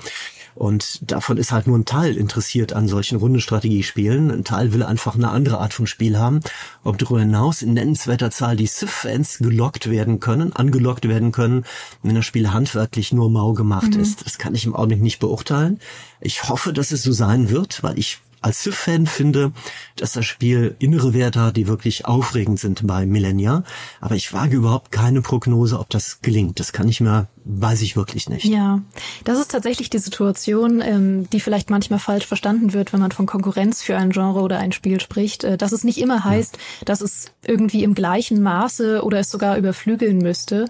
und 0.60 1.10
davon 1.10 1.38
ist 1.38 1.52
halt 1.52 1.66
nur 1.66 1.78
ein 1.78 1.86
Teil 1.86 2.18
interessiert 2.18 2.74
an 2.74 2.86
solchen 2.86 3.16
Rundenstrategiespielen. 3.16 4.30
Ein 4.30 4.44
Teil 4.44 4.74
will 4.74 4.82
einfach 4.82 5.14
eine 5.14 5.30
andere 5.30 5.58
Art 5.58 5.72
von 5.72 5.86
Spiel 5.86 6.18
haben. 6.18 6.40
Ob 6.84 6.98
darüber 6.98 7.20
hinaus 7.20 7.62
in 7.62 7.72
nennenswerter 7.72 8.30
Zahl 8.30 8.56
die 8.56 8.66
Civ-Fans 8.66 9.38
gelockt 9.38 9.88
werden 9.88 10.20
können, 10.20 10.52
angelockt 10.52 11.08
werden 11.08 11.32
können, 11.32 11.64
wenn 12.02 12.14
das 12.14 12.26
Spiel 12.26 12.52
handwerklich 12.52 13.10
nur 13.10 13.30
mau 13.30 13.54
gemacht 13.54 13.94
mhm. 13.94 14.00
ist. 14.00 14.26
Das 14.26 14.36
kann 14.36 14.54
ich 14.54 14.66
im 14.66 14.76
Augenblick 14.76 15.00
nicht 15.00 15.18
beurteilen. 15.18 15.80
Ich 16.20 16.46
hoffe, 16.50 16.74
dass 16.74 16.92
es 16.92 17.02
so 17.04 17.12
sein 17.12 17.48
wird, 17.48 17.82
weil 17.82 17.98
ich 17.98 18.18
als 18.42 18.62
Civ-Fan 18.62 19.06
finde, 19.06 19.52
dass 19.96 20.12
das 20.12 20.26
Spiel 20.26 20.76
innere 20.78 21.14
Werte 21.14 21.40
hat, 21.40 21.56
die 21.56 21.68
wirklich 21.68 22.04
aufregend 22.04 22.58
sind 22.58 22.86
bei 22.86 23.06
Millennia. 23.06 23.64
Aber 24.00 24.14
ich 24.14 24.32
wage 24.34 24.56
überhaupt 24.56 24.92
keine 24.92 25.22
Prognose, 25.22 25.78
ob 25.78 25.88
das 25.88 26.20
gelingt. 26.20 26.60
Das 26.60 26.72
kann 26.72 26.88
ich 26.88 27.00
mir 27.00 27.28
weiß 27.44 27.82
ich 27.82 27.96
wirklich 27.96 28.28
nicht. 28.28 28.44
Ja, 28.44 28.80
das 29.24 29.38
ist 29.38 29.50
tatsächlich 29.50 29.90
die 29.90 29.98
Situation, 29.98 30.80
ähm, 30.80 31.30
die 31.30 31.40
vielleicht 31.40 31.70
manchmal 31.70 31.98
falsch 31.98 32.26
verstanden 32.26 32.72
wird, 32.72 32.92
wenn 32.92 33.00
man 33.00 33.12
von 33.12 33.26
Konkurrenz 33.26 33.82
für 33.82 33.96
ein 33.96 34.10
Genre 34.10 34.40
oder 34.40 34.58
ein 34.58 34.72
Spiel 34.72 35.00
spricht. 35.00 35.44
Äh, 35.44 35.56
dass 35.56 35.72
es 35.72 35.84
nicht 35.84 35.98
immer 35.98 36.24
heißt, 36.24 36.56
ja. 36.56 36.84
dass 36.84 37.00
es 37.00 37.32
irgendwie 37.44 37.82
im 37.82 37.94
gleichen 37.94 38.42
Maße 38.42 39.02
oder 39.02 39.20
es 39.20 39.30
sogar 39.30 39.56
überflügeln 39.56 40.18
müsste, 40.18 40.66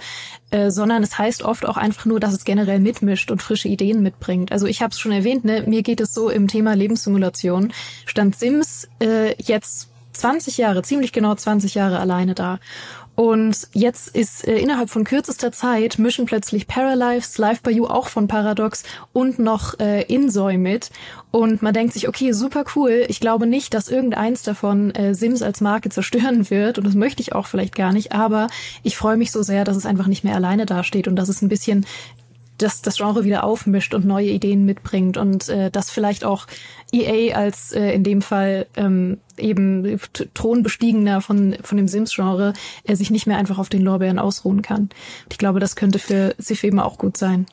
äh, 0.50 0.70
sondern 0.70 1.02
es 1.02 1.18
heißt 1.18 1.42
oft 1.42 1.66
auch 1.66 1.76
einfach 1.76 2.06
nur, 2.06 2.20
dass 2.20 2.34
es 2.34 2.44
generell 2.44 2.80
mitmischt 2.80 3.30
und 3.30 3.42
frische 3.42 3.68
Ideen 3.68 4.02
mitbringt. 4.02 4.52
Also 4.52 4.66
ich 4.66 4.82
habe 4.82 4.92
es 4.92 5.00
schon 5.00 5.12
erwähnt, 5.12 5.44
ne, 5.44 5.64
mir 5.66 5.82
geht 5.82 6.00
es 6.00 6.14
so 6.14 6.28
im 6.28 6.48
Thema 6.48 6.74
Lebenssimulation. 6.74 7.72
Stand 8.06 8.36
Sims 8.36 8.88
äh, 9.00 9.34
jetzt 9.42 9.90
20 10.12 10.58
Jahre, 10.58 10.82
ziemlich 10.82 11.12
genau 11.12 11.34
20 11.34 11.74
Jahre 11.74 11.98
alleine 11.98 12.34
da. 12.34 12.58
Und 13.20 13.68
jetzt 13.74 14.16
ist 14.16 14.48
äh, 14.48 14.56
innerhalb 14.56 14.88
von 14.88 15.04
kürzester 15.04 15.52
Zeit 15.52 15.98
mischen 15.98 16.24
plötzlich 16.24 16.66
Paralives, 16.66 17.36
Live 17.36 17.60
by 17.60 17.70
You 17.70 17.84
auch 17.84 18.08
von 18.08 18.28
Paradox 18.28 18.82
und 19.12 19.38
noch 19.38 19.78
äh, 19.78 20.04
Insoy 20.04 20.56
mit. 20.56 20.88
Und 21.30 21.60
man 21.60 21.74
denkt 21.74 21.92
sich, 21.92 22.08
okay, 22.08 22.32
super 22.32 22.64
cool. 22.74 23.04
Ich 23.08 23.20
glaube 23.20 23.46
nicht, 23.46 23.74
dass 23.74 23.90
irgendeins 23.90 24.42
davon 24.42 24.90
äh, 24.92 25.14
Sims 25.14 25.42
als 25.42 25.60
Marke 25.60 25.90
zerstören 25.90 26.48
wird. 26.48 26.78
Und 26.78 26.86
das 26.86 26.94
möchte 26.94 27.20
ich 27.20 27.34
auch 27.34 27.46
vielleicht 27.46 27.76
gar 27.76 27.92
nicht. 27.92 28.12
Aber 28.12 28.46
ich 28.84 28.96
freue 28.96 29.18
mich 29.18 29.32
so 29.32 29.42
sehr, 29.42 29.64
dass 29.64 29.76
es 29.76 29.84
einfach 29.84 30.06
nicht 30.06 30.24
mehr 30.24 30.34
alleine 30.34 30.64
dasteht 30.64 31.06
und 31.06 31.16
dass 31.16 31.28
es 31.28 31.42
ein 31.42 31.50
bisschen 31.50 31.84
das, 32.62 32.82
das 32.82 32.96
Genre 32.96 33.24
wieder 33.24 33.44
aufmischt 33.44 33.94
und 33.94 34.04
neue 34.04 34.28
Ideen 34.28 34.64
mitbringt 34.64 35.16
und 35.16 35.48
äh, 35.48 35.70
das 35.70 35.90
vielleicht 35.90 36.24
auch 36.24 36.46
EA 36.92 37.36
als 37.36 37.72
äh, 37.72 37.92
in 37.92 38.04
dem 38.04 38.22
Fall 38.22 38.66
ähm, 38.76 39.18
eben 39.36 39.98
Thronbestiegener 40.34 41.20
von, 41.20 41.56
von 41.62 41.76
dem 41.76 41.88
Sims-Genre 41.88 42.52
äh, 42.84 42.96
sich 42.96 43.10
nicht 43.10 43.26
mehr 43.26 43.38
einfach 43.38 43.58
auf 43.58 43.68
den 43.68 43.82
Lorbeeren 43.82 44.18
ausruhen 44.18 44.62
kann. 44.62 44.82
Und 44.82 45.32
ich 45.32 45.38
glaube, 45.38 45.60
das 45.60 45.76
könnte 45.76 45.98
für 45.98 46.34
Sif 46.38 46.64
eben 46.64 46.80
auch 46.80 46.98
gut 46.98 47.16
sein. 47.16 47.46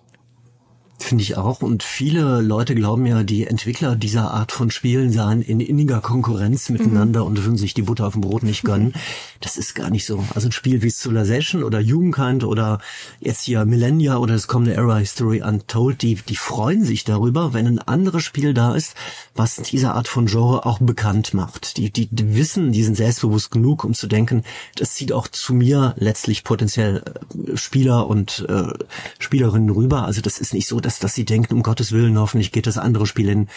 Finde 0.99 1.21
ich 1.21 1.37
auch. 1.37 1.61
Und 1.61 1.83
viele 1.83 2.41
Leute 2.41 2.73
glauben 2.73 3.05
ja, 3.05 3.21
die 3.21 3.45
Entwickler 3.45 3.95
dieser 3.95 4.31
Art 4.31 4.51
von 4.51 4.71
Spielen 4.71 5.11
seien 5.11 5.43
in 5.43 5.59
inniger 5.59 6.01
Konkurrenz 6.01 6.69
miteinander 6.69 7.21
mhm. 7.21 7.27
und 7.27 7.45
würden 7.45 7.57
sich 7.57 7.75
die 7.75 7.83
Butter 7.83 8.07
auf 8.07 8.13
dem 8.13 8.21
Brot 8.21 8.41
nicht 8.41 8.63
gönnen. 8.63 8.93
Das 9.39 9.57
ist 9.57 9.75
gar 9.75 9.91
nicht 9.91 10.07
so. 10.07 10.25
Also 10.33 10.47
ein 10.47 10.51
Spiel 10.51 10.81
wie 10.81 10.89
Civilization 10.89 11.63
oder 11.63 11.79
Jugendkind 11.79 12.43
oder 12.43 12.79
jetzt 13.19 13.43
hier 13.43 13.63
Millennia 13.65 14.17
oder 14.17 14.33
das 14.33 14.47
kommende 14.47 14.73
Era 14.73 14.97
History 14.97 15.41
Untold, 15.43 16.01
die, 16.01 16.15
die 16.15 16.35
freuen 16.35 16.83
sich 16.83 17.03
darüber, 17.03 17.53
wenn 17.53 17.67
ein 17.67 17.79
anderes 17.79 18.23
Spiel 18.23 18.55
da 18.55 18.73
ist, 18.73 18.95
was 19.35 19.57
diese 19.57 19.93
Art 19.93 20.07
von 20.07 20.25
Genre 20.25 20.65
auch 20.65 20.79
bekannt 20.79 21.35
macht. 21.35 21.77
Die, 21.77 21.91
die, 21.91 22.07
die 22.07 22.35
wissen, 22.35 22.71
die 22.71 22.83
sind 22.83 22.95
selbstbewusst 22.95 23.51
genug, 23.51 23.83
um 23.83 23.93
zu 23.93 24.07
denken, 24.07 24.43
das 24.75 24.95
zieht 24.95 25.11
auch 25.11 25.27
zu 25.27 25.53
mir 25.53 25.93
letztlich 25.97 26.43
potenziell 26.43 27.03
äh, 27.47 27.55
Spieler 27.55 28.07
und 28.07 28.45
äh, 28.49 28.73
Spielerinnen 29.19 29.69
rüber. 29.69 30.05
Also 30.05 30.21
das 30.21 30.39
ist 30.39 30.55
nicht 30.55 30.67
so, 30.67 30.79
dass, 30.87 30.99
dass 30.99 31.13
sie 31.13 31.25
denken, 31.25 31.53
um 31.53 31.63
Gottes 31.63 31.91
Willen, 31.91 32.17
hoffentlich 32.17 32.53
geht 32.53 32.65
das 32.65 32.77
andere 32.77 33.05
Spiel 33.05 33.27
in 33.27 33.47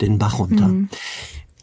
den 0.00 0.18
Bach 0.18 0.40
runter. 0.40 0.66
Mhm. 0.66 0.88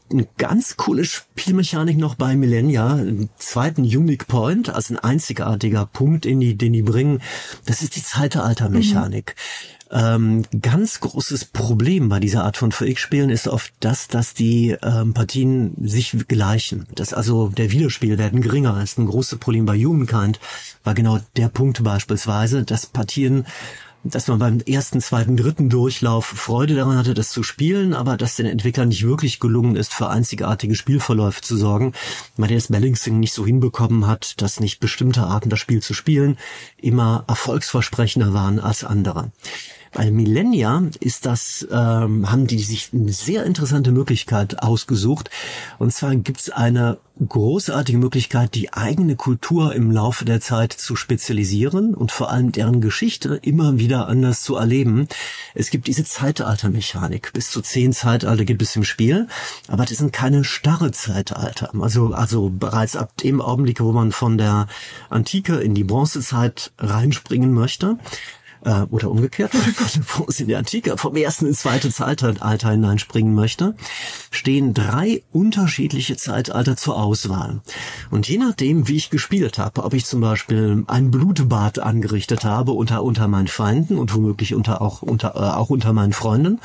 Eine 0.10 0.26
ganz 0.38 0.78
coole 0.78 1.04
Spielmechanik 1.04 1.98
noch 1.98 2.16
bei 2.16 2.38
Millennia, 2.38 2.94
einen 2.94 3.30
zweiten 3.36 3.82
Unique 3.82 4.28
Point, 4.28 4.70
also 4.70 4.94
ein 4.94 5.00
einzigartiger 5.00 5.86
Punkt, 5.86 6.26
in 6.26 6.40
die, 6.40 6.56
den 6.56 6.72
die 6.72 6.82
bringen, 6.82 7.22
das 7.66 7.82
ist 7.82 7.98
die 7.98 8.04
Zeitaltermechanik. 8.04 9.36
Mhm. 9.36 9.68
Ähm, 9.90 10.44
ganz 10.62 11.02
großes 11.02 11.46
Problem 11.46 12.08
bei 12.08 12.22
dieser 12.22 12.46
Art 12.46 12.56
von 12.56 12.72
VX-Spielen 12.72 13.30
ist 13.30 13.50
oft 13.50 13.74
das, 13.82 14.08
dass 14.08 14.34
die 14.34 14.78
ähm, 14.82 15.13
Partien 15.13 15.74
sich 15.82 16.16
gleichen. 16.30 16.88
Dass 16.96 17.13
also 17.13 17.50
der 17.50 17.72
Wiederspielwert 17.72 18.34
geringer 18.42 18.82
ist. 18.82 18.98
Ein 18.98 19.08
großes 19.08 19.40
Problem 19.40 19.66
bei 19.66 19.78
Humankind 19.78 20.40
war 20.86 20.94
genau 20.94 21.20
der 21.36 21.50
Punkt 21.50 21.84
beispielsweise, 21.84 22.63
dass 22.63 22.86
Partien 22.86 23.46
dass 24.10 24.28
man 24.28 24.39
beim 24.39 24.60
ersten, 24.60 25.02
zweiten, 25.02 25.38
dritten 25.38 25.70
Durchlauf 25.70 26.26
Freude 26.26 26.76
daran 26.76 26.98
hatte, 26.98 27.13
das 27.13 27.30
zu 27.30 27.43
spielen, 27.43 27.93
aber 27.93 28.17
dass 28.17 28.36
den 28.36 28.46
Entwicklern 28.46 28.89
nicht 28.89 29.04
wirklich 29.04 29.39
gelungen 29.39 29.76
ist, 29.76 29.93
für 29.93 30.10
einzigartige 30.10 30.76
Spielverläufe 30.76 31.41
zu 31.41 31.58
sorgen, 31.58 31.93
weil 32.38 32.50
der 32.50 32.62
Balancing 32.70 33.20
nicht 33.20 33.34
so 33.34 33.46
hinbekommen 33.46 34.08
hat, 34.08 34.41
dass 34.41 34.60
nicht 34.60 34.80
bestimmte 34.80 35.24
Arten 35.24 35.50
das 35.50 35.60
Spiel 35.60 35.82
zu 35.82 35.93
spielen 35.93 36.38
immer 36.78 37.24
erfolgsversprechender 37.28 38.34
waren 38.34 38.60
als 38.60 38.84
andere. 38.84 39.32
Bei 39.98 40.12
Millennia 40.12 40.84
ist 41.00 41.26
das, 41.26 41.68
ähm, 41.72 42.32
haben 42.32 42.46
die 42.46 42.60
sich 42.60 42.92
eine 42.94 43.12
sehr 43.12 43.46
interessante 43.46 43.92
Möglichkeit 43.92 44.62
ausgesucht. 44.62 45.32
Und 45.80 45.92
zwar 45.92 46.16
gibt 46.16 46.40
es 46.40 46.52
eine 46.52 47.00
großartige 47.28 47.98
Möglichkeit, 47.98 48.54
die 48.54 48.74
eigene 48.74 49.16
Kultur 49.16 49.74
im 49.74 49.90
Laufe 49.90 50.24
der 50.24 50.40
Zeit 50.40 50.72
zu 50.72 50.96
spezialisieren 50.96 51.96
und 51.96 52.12
vor 52.12 52.30
allem 52.30 52.52
deren 52.52 52.80
Geschichte 52.80 53.40
immer 53.42 53.80
wieder 53.80 54.08
anders 54.08 54.44
zu 54.44 54.56
erleben. 54.56 55.08
Es 55.56 55.72
gibt 55.72 55.88
diese 55.88 56.06
Zeitaltermechanik. 56.06 57.34
Bis 57.34 57.50
zu 57.50 57.62
zehn 57.62 57.92
Zeitalter 57.92 58.46
gibt 58.46 58.62
es 58.62 58.76
im 58.76 58.84
Spiel, 58.84 59.28
aber 59.68 59.86
das 59.86 59.98
sind 59.98 60.14
keine 60.14 60.44
starre 60.44 60.92
Zeitalter. 60.92 61.72
Also, 61.82 62.14
also 62.14 62.52
bereits 62.52 62.96
ab 62.96 63.18
dem 63.18 63.42
Augenblick, 63.42 63.80
wo 63.80 63.92
man 63.92 64.12
von 64.12 64.38
der 64.38 64.68
Antike 65.10 65.56
in 65.56 65.74
die 65.74 65.84
Bronzezeit 65.84 66.72
reinspringen 66.78 67.52
möchte, 67.52 67.98
äh, 68.68 68.82
oder 68.92 69.10
umgekehrt, 69.10 69.52
wo 70.18 70.26
es 70.28 70.40
in 70.40 70.50
der 70.50 70.60
Antike 70.60 70.98
vom 70.98 71.16
ersten 71.16 71.48
ins 71.48 71.62
zweite 71.62 71.90
Zeitalter 71.90 72.70
hineinspringen 72.70 73.34
möchte, 73.34 73.76
stehen 74.30 74.74
drei 74.74 75.24
unterschiedliche 75.32 76.18
Zeitalter 76.18 76.76
zur 76.76 77.02
Auswahl. 77.02 77.62
Und 78.12 78.28
je 78.28 78.38
nachdem, 78.38 78.88
wie 78.88 78.98
ich 78.98 79.10
gespielt 79.10 79.58
habe, 79.58 79.84
ob 79.84 79.94
ich 79.94 80.06
zum 80.06 80.22
Beispiel 80.22 80.84
ein 80.88 81.12
Blutbad 81.12 81.80
angerichtet 81.80 82.44
habe 82.44 82.74
unter, 82.74 83.04
unter 83.04 83.28
meinen 83.28 83.48
Feinden 83.48 83.98
und 83.98 84.14
womöglich 84.14 84.54
unter, 84.54 84.82
auch, 84.82 85.02
unter, 85.02 85.36
äh, 85.36 85.56
auch 85.56 85.70
unter 85.70 85.94
meinen 85.94 86.14
Freunden, 86.14 86.60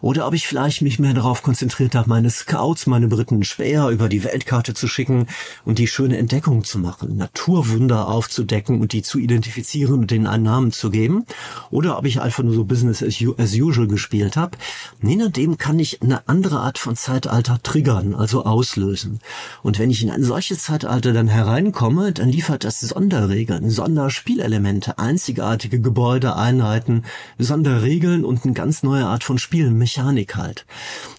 oder 0.00 0.26
ob 0.26 0.34
ich 0.34 0.48
vielleicht 0.48 0.82
mich 0.82 0.98
mehr 0.98 1.14
darauf 1.14 1.42
konzentriert 1.42 1.94
habe, 1.94 2.08
meine 2.08 2.30
Scouts, 2.30 2.86
meine 2.86 3.08
Briten 3.08 3.44
Späher 3.44 3.88
über 3.88 4.08
die 4.08 4.24
Weltkarte 4.24 4.74
zu 4.74 4.88
schicken 4.88 5.26
und 5.64 5.78
die 5.78 5.86
schöne 5.86 6.18
Entdeckung 6.18 6.64
zu 6.64 6.78
machen, 6.78 7.16
Naturwunder 7.16 8.08
aufzudecken 8.08 8.80
und 8.80 8.92
die 8.92 9.02
zu 9.02 9.18
identifizieren 9.18 10.00
und 10.00 10.10
denen 10.10 10.26
einen 10.26 10.44
Namen 10.44 10.72
zu 10.72 10.90
geben, 10.90 11.24
oder 11.70 11.98
ob 11.98 12.04
ich 12.06 12.20
einfach 12.20 12.42
nur 12.42 12.54
so 12.54 12.64
Business 12.64 13.02
as, 13.02 13.20
usual 13.20 13.86
gespielt 13.86 14.36
habe. 14.36 14.56
Je 15.02 15.16
nachdem 15.16 15.58
kann 15.58 15.78
ich 15.78 16.02
eine 16.02 16.28
andere 16.28 16.60
Art 16.60 16.78
von 16.78 16.96
Zeitalter 16.96 17.60
triggern, 17.62 18.14
also 18.14 18.44
auslösen. 18.44 19.20
Und 19.62 19.78
wenn 19.78 19.90
ich 19.90 20.02
in 20.02 20.10
ein 20.10 20.24
solches 20.24 20.64
Zeitalter 20.64 21.12
dann 21.12 21.28
hereinkomme, 21.28 22.12
dann 22.12 22.28
liefert 22.28 22.64
das 22.64 22.80
Sonderregeln, 22.80 23.70
Sonderspielelemente, 23.70 24.98
einzigartige 24.98 25.80
Gebäude, 25.80 26.36
Einheiten, 26.36 27.04
Sonderregeln 27.38 28.24
und 28.24 28.44
eine 28.44 28.54
ganz 28.54 28.82
neue 28.82 29.06
Art 29.06 29.24
von 29.24 29.38
Spielen, 29.38 29.76
Mechanik 29.78 30.36
halt. 30.36 30.66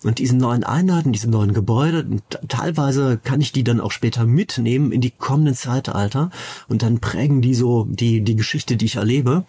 Und 0.03 0.19
diese 0.19 0.35
neuen 0.35 0.63
Einheiten, 0.63 1.11
diese 1.11 1.29
neuen 1.29 1.53
Gebäude, 1.53 2.05
teilweise 2.47 3.19
kann 3.23 3.41
ich 3.41 3.51
die 3.51 3.63
dann 3.63 3.81
auch 3.81 3.91
später 3.91 4.25
mitnehmen 4.25 4.91
in 4.91 5.01
die 5.01 5.11
kommenden 5.11 5.55
Zeitalter 5.55 6.29
und 6.67 6.83
dann 6.83 6.99
prägen 6.99 7.41
die 7.41 7.55
so 7.55 7.85
die, 7.85 8.21
die 8.21 8.35
Geschichte, 8.35 8.77
die 8.77 8.85
ich 8.85 8.95
erlebe. 8.95 9.45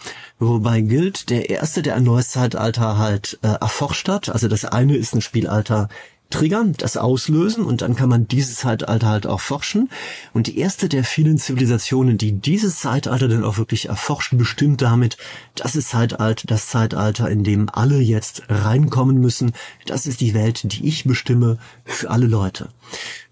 Wobei 0.67 0.81
gilt, 0.81 1.31
der 1.31 1.49
erste, 1.49 1.81
der 1.81 1.95
ein 1.95 2.03
neues 2.03 2.31
Zeitalter 2.31 2.99
halt 2.99 3.39
äh, 3.43 3.47
erforscht 3.47 4.09
hat, 4.09 4.29
also 4.29 4.49
das 4.49 4.65
eine 4.65 4.97
ist 4.97 5.15
ein 5.15 5.21
Spielalter 5.21 5.89
triggern, 6.31 6.75
das 6.77 6.97
auslösen 6.97 7.65
und 7.65 7.83
dann 7.83 7.95
kann 7.95 8.09
man 8.09 8.27
dieses 8.27 8.57
Zeitalter 8.57 9.07
halt 9.07 9.27
auch 9.27 9.41
forschen. 9.41 9.91
Und 10.33 10.49
die 10.49 10.59
erste 10.59 10.89
der 10.89 11.05
vielen 11.05 11.39
Zivilisationen, 11.39 12.19
die 12.19 12.33
dieses 12.33 12.81
Zeitalter 12.81 13.29
dann 13.29 13.45
auch 13.45 13.59
wirklich 13.59 13.89
erforschen, 13.89 14.37
bestimmt 14.37 14.83
damit, 14.83 15.17
das 15.55 15.77
ist 15.77 15.91
Zeitalter, 15.91 16.47
das 16.47 16.69
Zeitalter, 16.69 17.31
in 17.31 17.45
dem 17.45 17.69
alle 17.73 17.99
jetzt 17.99 18.43
reinkommen 18.49 19.21
müssen. 19.21 19.53
Das 19.87 20.07
ist 20.07 20.21
die 20.21 20.35
Welt, 20.35 20.73
die 20.73 20.87
ich 20.87 21.05
bestimme 21.05 21.59
für 21.85 22.11
alle 22.11 22.27
Leute. 22.27 22.69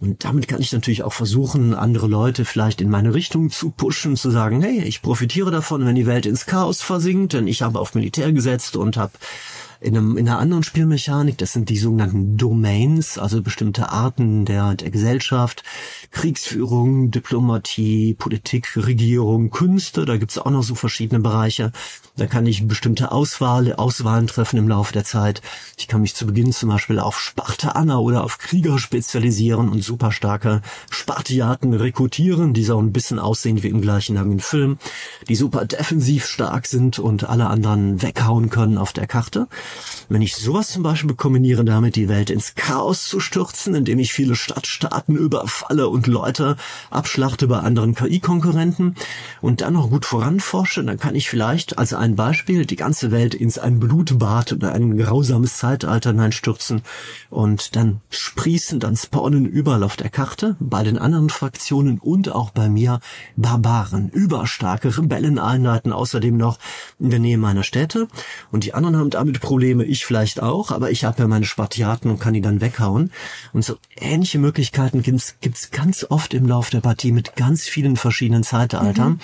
Und 0.00 0.24
damit 0.24 0.48
kann 0.48 0.61
ich 0.61 0.72
natürlich 0.72 1.02
auch 1.02 1.12
versuchen, 1.12 1.74
andere 1.74 2.07
Leute 2.07 2.44
vielleicht 2.44 2.80
in 2.80 2.90
meine 2.90 3.14
Richtung 3.14 3.50
zu 3.50 3.70
pushen, 3.70 4.16
zu 4.16 4.30
sagen, 4.30 4.61
hey, 4.61 4.83
ich 4.83 5.02
profitiere 5.02 5.50
davon, 5.50 5.85
wenn 5.87 5.94
die 5.94 6.07
Welt 6.07 6.26
ins 6.26 6.46
Chaos 6.46 6.83
versinkt, 6.83 7.33
denn 7.33 7.48
ich 7.48 7.62
habe 7.62 7.80
auf 7.80 7.94
Militär 7.94 8.33
gesetzt 8.33 8.76
und 8.76 8.96
habe 8.96 9.12
in, 9.85 9.97
einem, 9.97 10.16
in 10.16 10.29
einer 10.29 10.38
anderen 10.38 10.62
Spielmechanik, 10.62 11.37
das 11.38 11.53
sind 11.53 11.68
die 11.68 11.77
sogenannten 11.77 12.37
Domains, 12.38 13.18
also 13.18 13.42
bestimmte 13.42 13.90
Arten 13.90 14.47
der, 14.47 14.75
der 14.75 14.90
Gesellschaft, 14.90 15.62
Kriegsführung, 16.11 17.11
Diplomatie, 17.11 18.14
Politik, 18.14 18.77
Regierung, 18.77 19.51
Künste, 19.51 20.07
da 20.07 20.16
gibt's 20.16 20.38
auch 20.38 20.51
noch 20.51 20.62
so 20.62 20.75
verschiedene 20.75 21.20
Bereiche. 21.20 21.70
Da 22.16 22.27
kann 22.27 22.47
ich 22.47 22.66
bestimmte 22.68 23.11
Auswahl, 23.11 23.73
Auswahlen 23.75 24.29
treffen 24.29 24.57
im 24.57 24.68
Laufe 24.68 24.92
der 24.92 25.05
Zeit. 25.05 25.42
Ich 25.77 25.88
kann 25.88 26.01
mich 26.01 26.14
zu 26.14 26.27
Beginn 26.27 26.53
zum 26.53 26.68
Beispiel 26.68 27.01
auf 27.01 27.18
Spartaner 27.20 28.01
oder 28.01 28.25
auf 28.25 28.38
Krieger 28.38 28.79
spezialisieren 28.79 29.68
und 29.68 29.83
super 29.83 30.12
starke 30.12 30.62
Spartiaten 30.90 31.75
rekrutieren, 31.75 32.55
die 32.55 32.64
so 32.64 32.79
ein 32.79 32.92
bisschen 32.92 33.18
aussehen 33.18 33.62
wie 33.62 33.68
im 33.68 33.81
gleichen 33.81 34.14
langen 34.14 34.40
Film, 34.40 34.79
die 35.29 35.35
super 35.35 35.64
defensiv 35.64 36.27
stark 36.27 36.66
sind 36.66 36.99
und 37.01 37.29
alle 37.29 37.49
anderen 37.49 38.01
weghauen 38.01 38.49
können 38.49 38.79
auf 38.79 38.92
der 38.92 39.09
Karte. 39.09 39.49
Wenn 40.08 40.22
ich 40.22 40.37
sowas 40.37 40.68
zum 40.68 40.82
Beispiel 40.82 41.14
kombiniere 41.14 41.64
damit, 41.64 41.96
die 41.96 42.08
Welt 42.08 42.30
ins 42.30 42.54
Chaos 42.54 43.06
zu 43.06 43.20
stürzen, 43.20 43.74
indem 43.74 43.98
ich 43.98 44.12
viele 44.12 44.37
Stadtstaaten 44.37 45.16
überfalle 45.16 45.88
und 45.88 46.06
Leute 46.06 46.56
abschlachte 46.90 47.46
bei 47.46 47.58
anderen 47.58 47.94
KI-Konkurrenten 47.94 48.96
und 49.40 49.62
dann 49.62 49.74
noch 49.74 49.90
gut 49.90 50.04
voranforsche, 50.04 50.84
dann 50.84 50.98
kann 50.98 51.14
ich 51.14 51.30
vielleicht 51.30 51.78
als 51.78 51.94
ein 51.94 52.16
Beispiel 52.16 52.66
die 52.66 52.76
ganze 52.76 53.10
Welt 53.10 53.34
ins 53.34 53.58
ein 53.58 53.80
Blutbad 53.80 54.52
oder 54.52 54.72
ein 54.72 54.96
grausames 54.98 55.56
Zeitalter 55.56 56.10
hineinstürzen 56.10 56.82
und 57.30 57.74
dann 57.76 58.00
sprießen, 58.10 58.80
dann 58.80 58.96
spawnen 58.96 59.46
überall 59.46 59.82
auf 59.82 59.96
der 59.96 60.10
Karte, 60.10 60.56
bei 60.60 60.82
den 60.82 60.98
anderen 60.98 61.30
Fraktionen 61.30 61.98
und 61.98 62.30
auch 62.30 62.50
bei 62.50 62.68
mir 62.68 63.00
Barbaren, 63.37 64.10
überstarke 64.10 64.96
Rebelleneinheiten, 64.96 65.92
außerdem 65.92 66.37
noch 66.37 66.58
in 66.98 67.10
der 67.10 67.20
Nähe 67.20 67.38
meiner 67.38 67.62
Städte 67.62 68.08
und 68.52 68.64
die 68.64 68.74
anderen 68.74 68.96
haben 68.96 69.10
damit 69.10 69.40
Probleme, 69.40 69.54
ich 69.62 70.05
vielleicht 70.05 70.43
auch, 70.43 70.71
aber 70.71 70.90
ich 70.90 71.05
habe 71.05 71.23
ja 71.23 71.29
meine 71.29 71.45
Spartiaten 71.45 72.11
und 72.11 72.19
kann 72.19 72.35
die 72.35 72.40
dann 72.40 72.61
weghauen 72.61 73.11
und 73.53 73.64
so 73.64 73.77
ähnliche 73.97 74.38
Möglichkeiten 74.38 75.03
gibt's, 75.03 75.37
gibt's 75.40 75.71
ganz 75.71 76.07
oft 76.09 76.35
im 76.35 76.47
Lauf 76.47 76.71
der 76.71 76.81
Partie 76.81 77.12
mit 77.12 77.37
ganz 77.37 77.64
vielen 77.64 77.97
verschiedenen 77.97 78.43
Zeitaltern 78.43 79.12
mhm. 79.12 79.21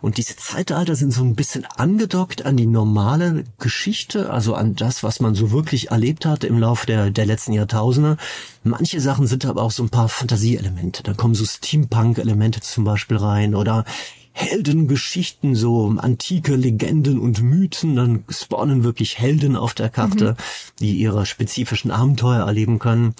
und 0.00 0.16
diese 0.16 0.36
Zeitalter 0.36 0.94
sind 0.94 1.12
so 1.12 1.22
ein 1.22 1.34
bisschen 1.34 1.66
angedockt 1.76 2.44
an 2.44 2.56
die 2.56 2.66
normale 2.66 3.44
Geschichte, 3.58 4.30
also 4.30 4.54
an 4.54 4.76
das, 4.76 5.02
was 5.02 5.20
man 5.20 5.34
so 5.34 5.50
wirklich 5.50 5.90
erlebt 5.90 6.26
hat 6.26 6.44
im 6.44 6.58
Laufe 6.58 6.86
der, 6.86 7.10
der 7.10 7.26
letzten 7.26 7.52
Jahrtausende. 7.52 8.16
Manche 8.62 9.00
Sachen 9.00 9.26
sind 9.26 9.46
aber 9.46 9.62
auch 9.62 9.70
so 9.70 9.82
ein 9.82 9.90
paar 9.90 10.08
Fantasieelemente. 10.08 11.02
Da 11.02 11.14
kommen 11.14 11.34
so 11.34 11.44
Steampunk-Elemente 11.44 12.60
zum 12.60 12.84
Beispiel 12.84 13.16
rein 13.16 13.54
oder 13.54 13.84
Heldengeschichten, 14.32 15.54
so 15.54 15.94
antike 15.98 16.54
Legenden 16.56 17.18
und 17.18 17.42
Mythen, 17.42 17.96
dann 17.96 18.24
spawnen 18.28 18.84
wirklich 18.84 19.18
Helden 19.18 19.56
auf 19.56 19.74
der 19.74 19.88
Karte, 19.88 20.32
mhm. 20.32 20.36
die 20.80 20.92
ihre 20.94 21.26
spezifischen 21.26 21.90
Abenteuer 21.90 22.46
erleben 22.46 22.78
können. 22.78 23.14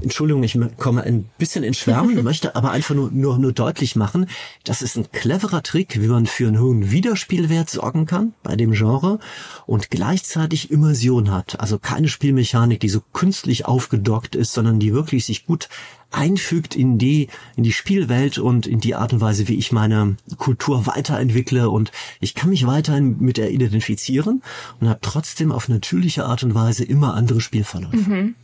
Entschuldigung, 0.00 0.42
ich 0.42 0.58
komme 0.78 1.02
ein 1.02 1.28
bisschen 1.38 1.64
in 1.64 1.74
Schwärmen, 1.74 2.22
möchte 2.24 2.56
aber 2.56 2.70
einfach 2.70 2.94
nur, 2.94 3.10
nur, 3.12 3.38
nur 3.38 3.52
deutlich 3.52 3.94
machen, 3.94 4.26
das 4.64 4.82
ist 4.82 4.96
ein 4.96 5.10
cleverer 5.12 5.62
Trick, 5.62 6.00
wie 6.00 6.08
man 6.08 6.26
für 6.26 6.48
einen 6.48 6.60
hohen 6.60 6.90
Wiederspielwert 6.90 7.70
sorgen 7.70 8.06
kann 8.06 8.32
bei 8.42 8.56
dem 8.56 8.72
Genre 8.72 9.20
und 9.66 9.90
gleichzeitig 9.90 10.70
Immersion 10.70 11.30
hat. 11.30 11.60
Also 11.60 11.78
keine 11.78 12.08
Spielmechanik, 12.08 12.80
die 12.80 12.88
so 12.88 13.00
künstlich 13.12 13.66
aufgedockt 13.66 14.34
ist, 14.34 14.52
sondern 14.52 14.80
die 14.80 14.92
wirklich 14.92 15.26
sich 15.26 15.46
gut 15.46 15.68
einfügt 16.10 16.74
in 16.74 16.98
die, 16.98 17.28
in 17.56 17.64
die 17.64 17.72
Spielwelt 17.72 18.38
und 18.38 18.66
in 18.66 18.80
die 18.80 18.94
Art 18.94 19.12
und 19.12 19.20
Weise, 19.20 19.48
wie 19.48 19.54
ich 19.54 19.72
meine 19.72 20.16
Kultur 20.38 20.86
weiterentwickle 20.86 21.70
und 21.70 21.92
ich 22.20 22.34
kann 22.34 22.50
mich 22.50 22.66
weiterhin 22.66 23.16
mit 23.20 23.36
der 23.36 23.50
identifizieren 23.50 24.42
und 24.80 24.88
habe 24.88 25.00
trotzdem 25.02 25.52
auf 25.52 25.68
natürliche 25.68 26.24
Art 26.24 26.42
und 26.42 26.54
Weise 26.54 26.84
immer 26.84 27.14
andere 27.14 27.40
Spielverläufe. 27.40 27.96
Mhm. 27.96 28.34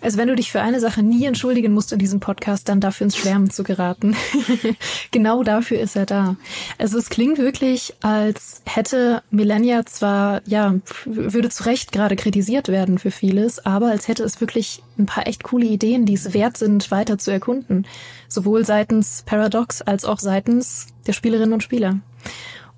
Also 0.00 0.18
wenn 0.18 0.28
du 0.28 0.36
dich 0.36 0.50
für 0.50 0.60
eine 0.60 0.80
Sache 0.80 1.02
nie 1.02 1.24
entschuldigen 1.24 1.72
musst 1.72 1.92
in 1.92 1.98
diesem 1.98 2.20
Podcast, 2.20 2.68
dann 2.68 2.80
dafür 2.80 3.06
ins 3.06 3.16
Schwärmen 3.16 3.50
zu 3.50 3.62
geraten. 3.62 4.16
genau 5.10 5.42
dafür 5.42 5.80
ist 5.80 5.96
er 5.96 6.06
da. 6.06 6.36
Also 6.78 6.98
es 6.98 7.08
klingt 7.08 7.38
wirklich, 7.38 7.94
als 8.02 8.62
hätte 8.64 9.22
Millennia 9.30 9.86
zwar, 9.86 10.42
ja, 10.46 10.74
würde 11.04 11.50
zu 11.50 11.64
Recht 11.64 11.92
gerade 11.92 12.16
kritisiert 12.16 12.68
werden 12.68 12.98
für 12.98 13.10
vieles, 13.10 13.64
aber 13.64 13.90
als 13.90 14.08
hätte 14.08 14.24
es 14.24 14.40
wirklich 14.40 14.82
ein 14.98 15.06
paar 15.06 15.26
echt 15.26 15.42
coole 15.42 15.66
Ideen, 15.66 16.06
die 16.06 16.14
es 16.14 16.34
wert 16.34 16.56
sind, 16.56 16.90
weiter 16.90 17.18
zu 17.18 17.30
erkunden. 17.30 17.86
Sowohl 18.28 18.64
seitens 18.64 19.22
Paradox 19.26 19.82
als 19.82 20.04
auch 20.04 20.18
seitens 20.18 20.88
der 21.06 21.12
Spielerinnen 21.12 21.52
und 21.52 21.62
Spieler. 21.62 22.00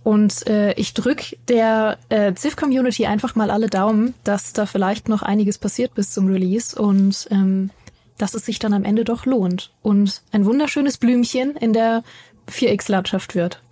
Und 0.05 0.47
äh, 0.47 0.75
ich 0.75 0.93
drück 0.93 1.23
der 1.49 1.99
äh, 2.11 2.35
Civ-Community 2.35 3.07
einfach 3.07 3.35
mal 3.35 3.51
alle 3.51 3.69
Daumen, 3.69 4.14
dass 4.23 4.53
da 4.53 4.67
vielleicht 4.67 5.09
noch 5.09 5.23
einiges 5.23 5.59
passiert 5.59 5.95
bis 5.95 6.12
zum 6.12 6.29
Release 6.29 6.81
und 6.81 7.27
ähm, 7.31 7.71
dass 8.19 8.35
es 8.35 8.45
sich 8.45 8.59
dann 8.59 8.75
am 8.75 8.85
Ende 8.85 9.05
doch 9.05 9.25
lohnt 9.25 9.73
und 9.83 10.23
ein 10.31 10.45
wunderschönes 10.45 10.99
Blümchen 10.99 11.57
in 11.57 11.73
der 11.73 12.05
4X-Landschaft 12.51 13.35
wird. 13.35 13.62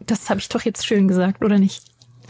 Das 0.00 0.28
habe 0.28 0.40
ich 0.40 0.48
doch 0.48 0.62
jetzt 0.62 0.84
schön 0.84 1.06
gesagt, 1.08 1.44
oder 1.44 1.58
nicht? 1.58 1.84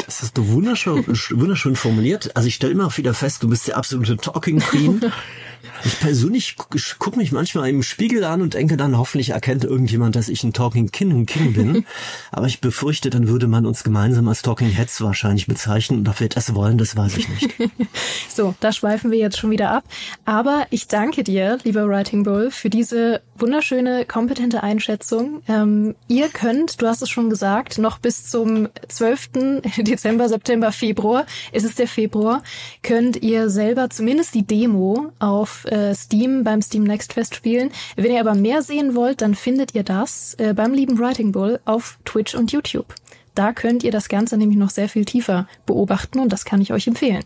Das 0.05 0.22
hast 0.22 0.37
du 0.37 0.48
wunderschön, 0.48 1.07
wunderschön 1.07 1.74
formuliert. 1.74 2.37
Also 2.37 2.48
ich 2.48 2.55
stelle 2.55 2.72
immer 2.72 2.94
wieder 2.96 3.14
fest, 3.14 3.42
du 3.42 3.48
bist 3.48 3.66
der 3.66 3.79
absolute 3.79 4.18
Talking 4.18 4.61
Queen. 4.61 5.00
Ich 5.85 6.00
persönlich 6.00 6.57
gucke 6.57 6.79
guck 6.98 7.16
mich 7.16 7.33
manchmal 7.33 7.68
im 7.68 7.83
Spiegel 7.83 8.24
an 8.24 8.42
und 8.42 8.55
denke 8.55 8.76
dann, 8.76 8.98
hoffentlich 8.98 9.31
erkennt 9.31 9.64
irgendjemand, 9.64 10.16
dass 10.16 10.29
ich 10.29 10.42
ein 10.44 10.52
Talking 10.52 10.90
King, 10.90 11.26
King 11.26 11.52
bin. 11.52 11.87
Aber 12.33 12.46
ich 12.46 12.61
befürchte, 12.61 13.11
dann 13.11 13.29
würde 13.29 13.46
man 13.46 13.66
uns 13.66 13.85
gemeinsam 13.85 14.29
als 14.29 14.42
Talking 14.42 14.70
Heads 14.70 15.00
wahrscheinlich 15.00 15.46
bezeichnen. 15.46 16.00
Und 16.00 16.09
ob 16.09 16.20
wir 16.20 16.29
das 16.29 16.55
wollen, 16.55 16.79
das 16.79 16.96
weiß 16.96 17.16
ich 17.16 17.29
nicht. 17.29 17.50
so, 18.29 18.55
da 18.61 18.72
schweifen 18.72 19.11
wir 19.11 19.18
jetzt 19.18 19.38
schon 19.38 19.50
wieder 19.50 19.70
ab. 19.70 19.85
Aber 20.24 20.66
ich 20.70 20.88
danke 20.88 21.24
dir, 21.24 21.59
lieber 21.64 21.87
Writing 21.88 22.24
Bull, 22.24 22.50
für 22.50 22.70
diese 22.70 23.20
wunderschöne, 23.37 24.05
kompetente 24.07 24.62
Einschätzung. 24.62 25.42
Ähm, 25.48 25.94
ihr 26.09 26.29
könnt, 26.29 26.81
du 26.81 26.87
hast 26.87 27.02
es 27.02 27.11
schon 27.11 27.31
gesagt, 27.31 27.79
noch 27.79 27.98
bis 27.98 28.29
zum 28.29 28.68
12. 28.88 29.31
Dezember, 29.79 30.29
September, 30.29 30.72
Februar, 30.72 31.26
ist 31.52 31.64
es 31.64 31.74
der 31.74 31.88
Februar, 31.88 32.42
könnt 32.83 33.22
ihr 33.22 33.50
selber 33.50 33.90
zumindest 33.90 34.35
die 34.35 34.46
Demo 34.46 35.12
auf 35.18 35.55
äh, 35.64 35.94
Steam 35.94 36.44
beim 36.44 36.60
Steam 36.62 36.84
Next 36.84 37.14
Fest 37.14 37.34
spielen. 37.34 37.70
Wenn 37.96 38.12
ihr 38.12 38.20
aber 38.20 38.34
mehr 38.34 38.62
sehen 38.62 38.94
wollt, 38.94 39.22
dann 39.22 39.34
findet 39.34 39.74
ihr 39.74 39.82
das 39.82 40.34
äh, 40.34 40.54
beim 40.54 40.74
lieben 40.74 40.98
Writing 40.98 41.32
Bull 41.32 41.60
auf 41.64 41.98
Twitch 42.04 42.34
und 42.34 42.52
YouTube. 42.52 42.94
Da 43.34 43.52
könnt 43.52 43.84
ihr 43.84 43.92
das 43.92 44.08
Ganze 44.08 44.36
nämlich 44.36 44.58
noch 44.58 44.70
sehr 44.70 44.88
viel 44.88 45.04
tiefer 45.04 45.46
beobachten 45.66 46.20
und 46.20 46.32
das 46.32 46.44
kann 46.44 46.60
ich 46.60 46.72
euch 46.72 46.86
empfehlen. 46.86 47.22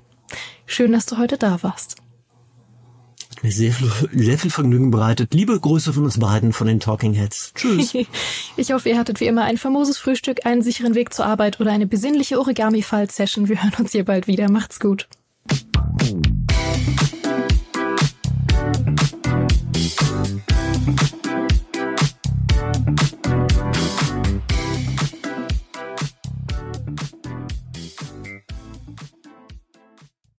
Schön, 0.66 0.92
dass 0.92 1.06
du 1.06 1.18
heute 1.18 1.38
da 1.38 1.62
warst. 1.62 1.96
Hat 3.30 3.44
mir 3.44 3.52
sehr 3.52 3.72
viel, 3.72 3.90
sehr 4.12 4.38
viel 4.38 4.50
Vergnügen 4.50 4.90
bereitet. 4.90 5.32
Liebe 5.34 5.58
Grüße 5.58 5.92
von 5.92 6.04
uns 6.04 6.18
beiden, 6.18 6.52
von 6.52 6.66
den 6.66 6.80
Talking 6.80 7.12
Heads. 7.12 7.52
Tschüss. 7.54 7.94
ich 8.56 8.72
hoffe, 8.72 8.88
ihr 8.88 8.98
hattet 8.98 9.20
wie 9.20 9.26
immer 9.26 9.44
ein 9.44 9.56
famoses 9.56 9.98
Frühstück, 9.98 10.44
einen 10.46 10.62
sicheren 10.62 10.96
Weg 10.96 11.14
zur 11.14 11.26
Arbeit 11.26 11.60
oder 11.60 11.70
eine 11.70 11.86
besinnliche 11.86 12.40
Origami-Fall-Session. 12.40 13.48
Wir 13.48 13.62
hören 13.62 13.74
uns 13.78 13.92
hier 13.92 14.04
bald 14.04 14.26
wieder. 14.26 14.50
Macht's 14.50 14.80
gut. 14.80 15.08